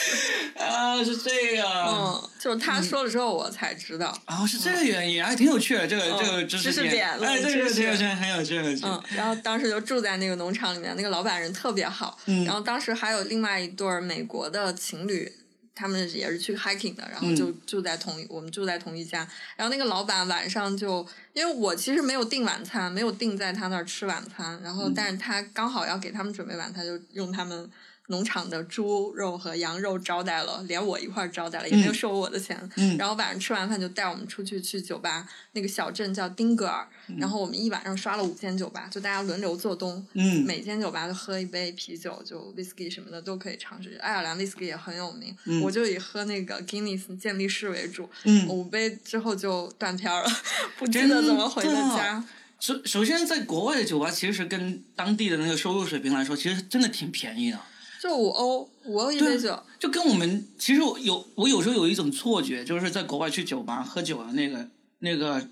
[0.63, 1.67] 啊，是这样。
[1.89, 4.15] 嗯，就是他说了之后我才知道。
[4.27, 8.85] 哦，是这个原因，还挺有趣的，这个、嗯这个知识点哎，这个冷知识这个真很有趣，很有趣。
[8.85, 12.19] 嗯，然后当时就住在那个农场里面，那个老板人特别好。
[12.27, 15.33] 嗯然后当时还有另外一对美国的情侣，
[15.75, 19.27] 他们也是去 hiking 的，然后就嗯住在同一，我们住在同一家。
[19.57, 27.71] 然后那个老板晚上就，因为我其实没有订晚餐，没有订在他那儿吃晚餐，然后嗯但是他刚好要给他们准备晚餐，就用他们。
[28.09, 32.71] 农场的猪肉和羊肉招待了，连我一块儿招待了，也没有嗯收我的钱。
[32.77, 36.87] 嗯然后晚上吃完饭就带我们出去去酒吧，那个小镇叫丁格尔，
[37.19, 43.97] 然后我们一晚上刷了五间酒吧，就大家轮流做东，嗯每间酒吧都喝一杯啤酒，就 whisky 什么的都可以尝试。
[44.03, 48.11] 爱尔兰 whisky 也很有名，嗯我就以喝那个 Guinness 健力士为主。
[48.25, 50.31] 嗯五杯之后就断片儿了，
[50.79, 52.23] 不记得怎么回的家。
[52.61, 57.59] 首首先，在国外的酒吧其实跟当地的那个收入水平来说，其实真的挺便宜的。
[58.05, 59.59] 就五欧，五欧一杯酒。
[59.79, 65.49] 就跟我们其实我有我有时候有一种错觉，就是在国外去酒吧喝酒的那个那个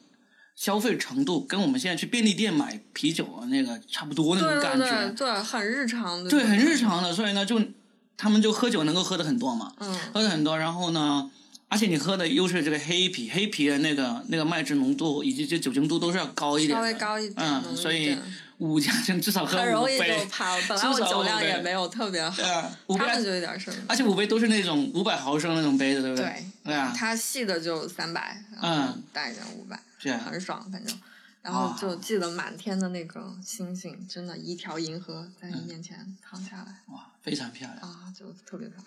[0.55, 6.29] 消费程度，跟我们现在去便利店买啤酒啊那个差不多那种感对对觉，对，很日常的。
[6.29, 6.77] 对，很日。
[6.77, 7.15] 常的。
[7.15, 7.59] 所以呢，就
[8.19, 11.31] 他们就喝酒能够喝的很多嘛，嗯，喝的很多，然后呢。
[11.73, 18.15] 而且你喝的又是这个黑啤，黑啤的那个那个麦汁浓度以及这酒精度都是要高一点，稍微高一点，嗯，所以
[18.59, 20.63] 五家人至少喝五很容易就杯，趴了。
[20.69, 23.77] 本来我酒量也没有特别好对，啊，五杯他们就有点事儿。
[23.89, 26.27] 而且五杯都是那种五百毫升那种杯子，对不对？
[26.27, 29.03] 对，对啊，它细的就三百，嗯。
[29.11, 30.21] 大一点五百，是啊。
[30.31, 30.95] 很爽，反正。
[31.41, 38.85] 然后就记得满天的那个星星，真的，一条银河在你面前躺下来、哇，非常漂亮，啊，就特别漂亮，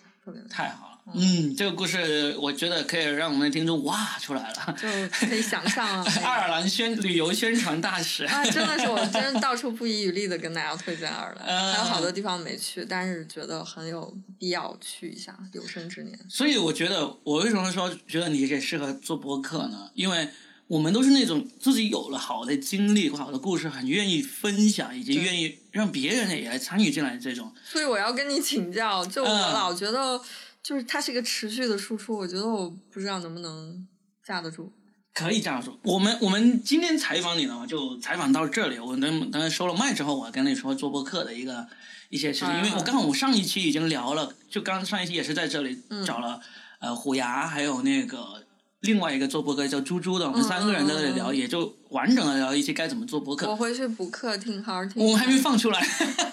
[0.48, 0.92] 太好了。
[1.14, 4.76] 嗯，这个故事我觉得可以让我们的听众哇出来了。
[4.76, 4.88] 就
[5.28, 6.04] 可以想象啊。
[6.24, 16.18] 爱尔兰宣旅游宣传大使，啊，真的是我真的到处不遗余力的跟大家推荐爱尔兰， 嗯还有好多地方没去，但是觉得很有必要去一下，有生之年。
[16.28, 19.88] 所以我觉得我为什么说觉得你也适合做播客呢？
[19.94, 20.28] 因为
[20.68, 27.52] 我们都是那种自己有了好的经历、好的故事，很愿意分享，以及愿意让别人也来参与进来这种。
[27.64, 30.20] 所以我要跟你请教，就我嗯老觉得，
[30.62, 33.86] 就是它是一个持续的输出，我觉得我不知道能不能
[34.24, 34.72] 架得住。
[35.14, 38.78] 可以这样说，我们我们今天采访你呢，就采访到这里。
[38.78, 41.66] 我等等收了麦之后，我跟你说做播客的一个
[42.10, 46.40] 一些事情，因为我刚好我上一期已经聊了，就刚上一期也是在这里嗯找了、
[46.80, 48.44] 呃虎牙，还有那个
[48.80, 53.48] 另外一个做播客叫猪猪的，我们嗯三个人在这里聊，也就完整的聊一些该怎么做播客。
[53.48, 55.02] 我回去补课听，好好听。
[55.02, 55.82] 我们还没放出来，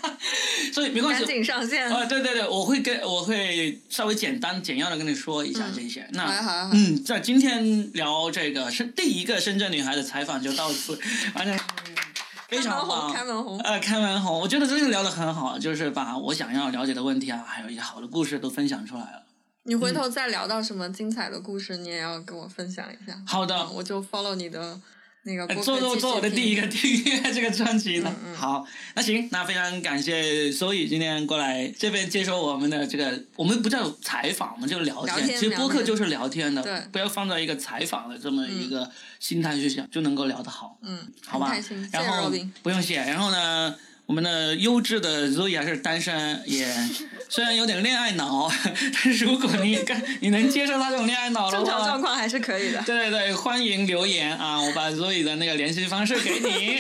[0.74, 1.34] 所以没关系赶。
[1.34, 1.90] 紧上线。
[1.90, 6.08] 啊，对对对，我会跟我会稍微简单简要的跟你说一下这些。
[6.12, 11.00] 那好嗯，在今天聊这个是第一个深圳女孩的采访就到此，
[11.34, 11.58] 完成
[12.50, 13.12] 非常棒。
[13.12, 13.58] 开门红。
[13.62, 19.24] 呃，开门红，我觉得真的聊得很好，就是把我想要了解的问题啊，还有一些好的故事都分享出来了。
[19.66, 23.18] 你回头再聊到什么精彩的故事，你也要跟我分享一下。
[23.26, 24.80] 好的嗯我就 follow 你的
[25.24, 28.10] 那个呃做做做我的第一个订阅这个专辑了。
[28.26, 38.92] 嗯嗯好，那行，那非常感谢所以今天过来这边接受我们的这个，我们不叫采访，我们就聊聊天其实播客就是聊天的，对不要放在一个采访的这么一个
[39.22, 41.56] 心态去想，就能够聊得好，嗯，好吧？
[41.92, 42.30] 然后。
[42.62, 43.74] 不用谢，然后呢？
[44.14, 46.68] 我们的优质的 Zoe 还是单身，也
[47.28, 48.48] 虽然有点恋爱脑，
[48.94, 52.80] 但是如果你跟你能接受他这种恋爱脑的正常，状况还是可以的。
[52.84, 54.62] 对对对，欢迎留言啊！
[54.62, 56.80] 我把 Zoe 的那个联系方式给你，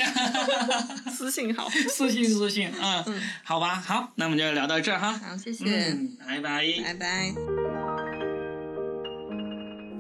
[1.11, 6.63] 私信好，私信私信啊，嗯好吧，好，那我们就聊到这儿哈，好，谢谢，嗯，拜拜。
[6.86, 7.34] 拜拜。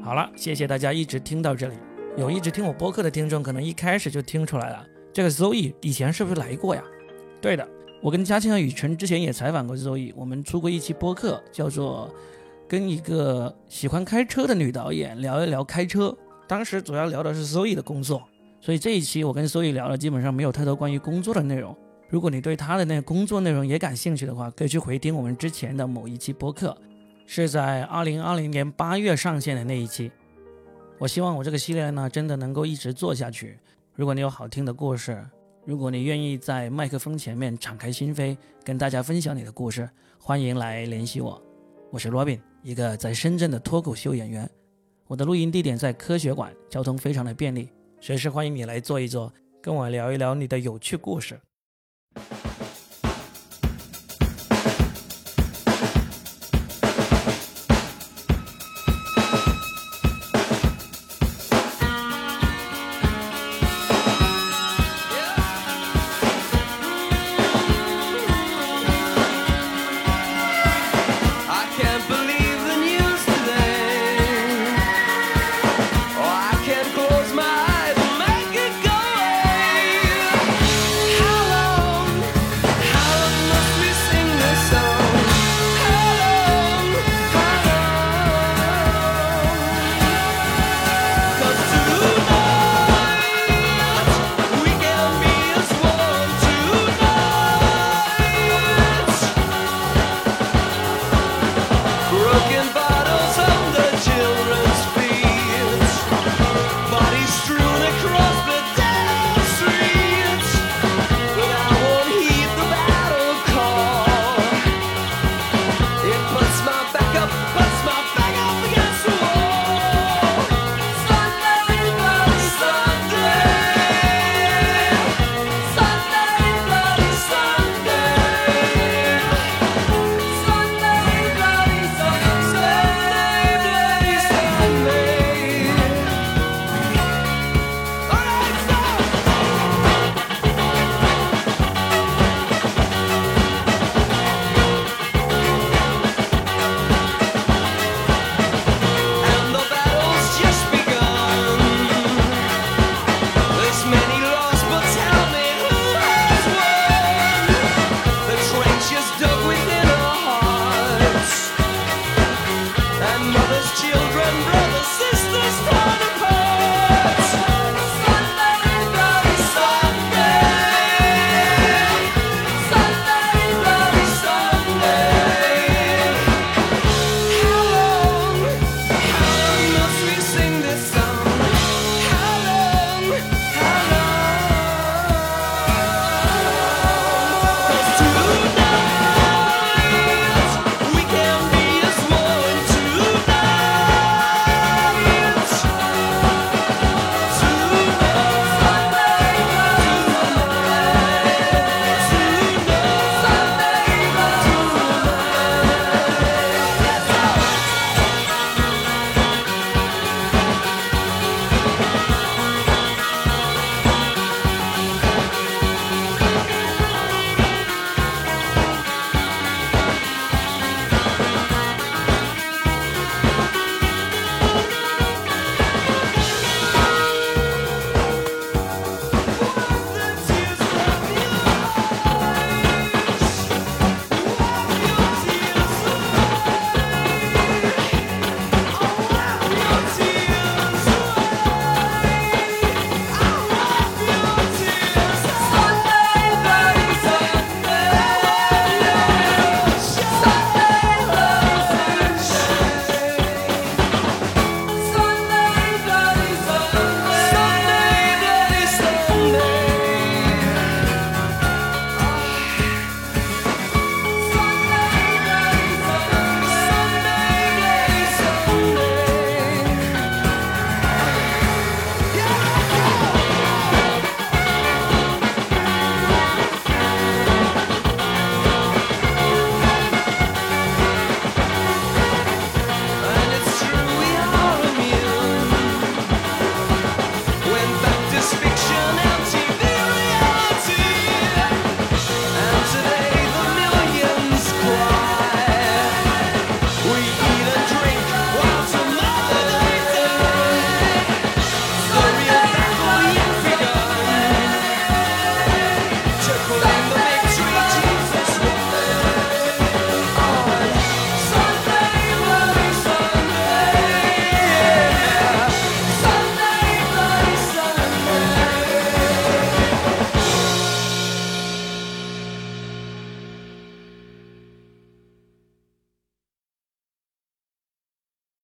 [0.05, 1.73] 好了，谢谢大家一直听到这里。
[2.15, 6.83] 有一直听我播客的听众，可能一开始就听出来了，这个 Zoe 以前是不是来过呀？
[7.43, 7.67] 对的，
[8.01, 12.09] 我跟嘉庆和雨辰之前也采访过 Zoe，我们出过一期播客，叫做
[12.69, 16.17] 跟一个喜欢开车的女导演聊一聊开车。
[16.47, 18.23] 当时主要聊的是 Zoe 的工作，
[18.61, 21.75] 所以这一期我跟 Zoe 聊的基本上没有太多关于工作的内容。
[22.07, 26.77] 如果你对他的那个工作内容也感兴趣的话，可以去回听我们之前的某一期播客，
[27.25, 30.09] 是在二零二零年八月上线的那一期。
[30.97, 33.59] 我希望我这个系列呢，真的能够一直做下去。
[33.95, 35.21] 如果你有好听的故事，
[35.65, 38.35] 如果你愿意在麦克风前面敞开心扉，
[38.65, 39.89] 跟大家分享你的故事，
[40.19, 41.41] 欢迎来联系我。
[41.89, 44.49] 我是 Robin，一个在深圳的脱口秀演员。
[45.07, 47.69] 我的录音地点在科学馆，交通非常的便利，
[48.01, 51.39] 随时欢迎你来坐一坐，跟我聊一聊你的有趣故事。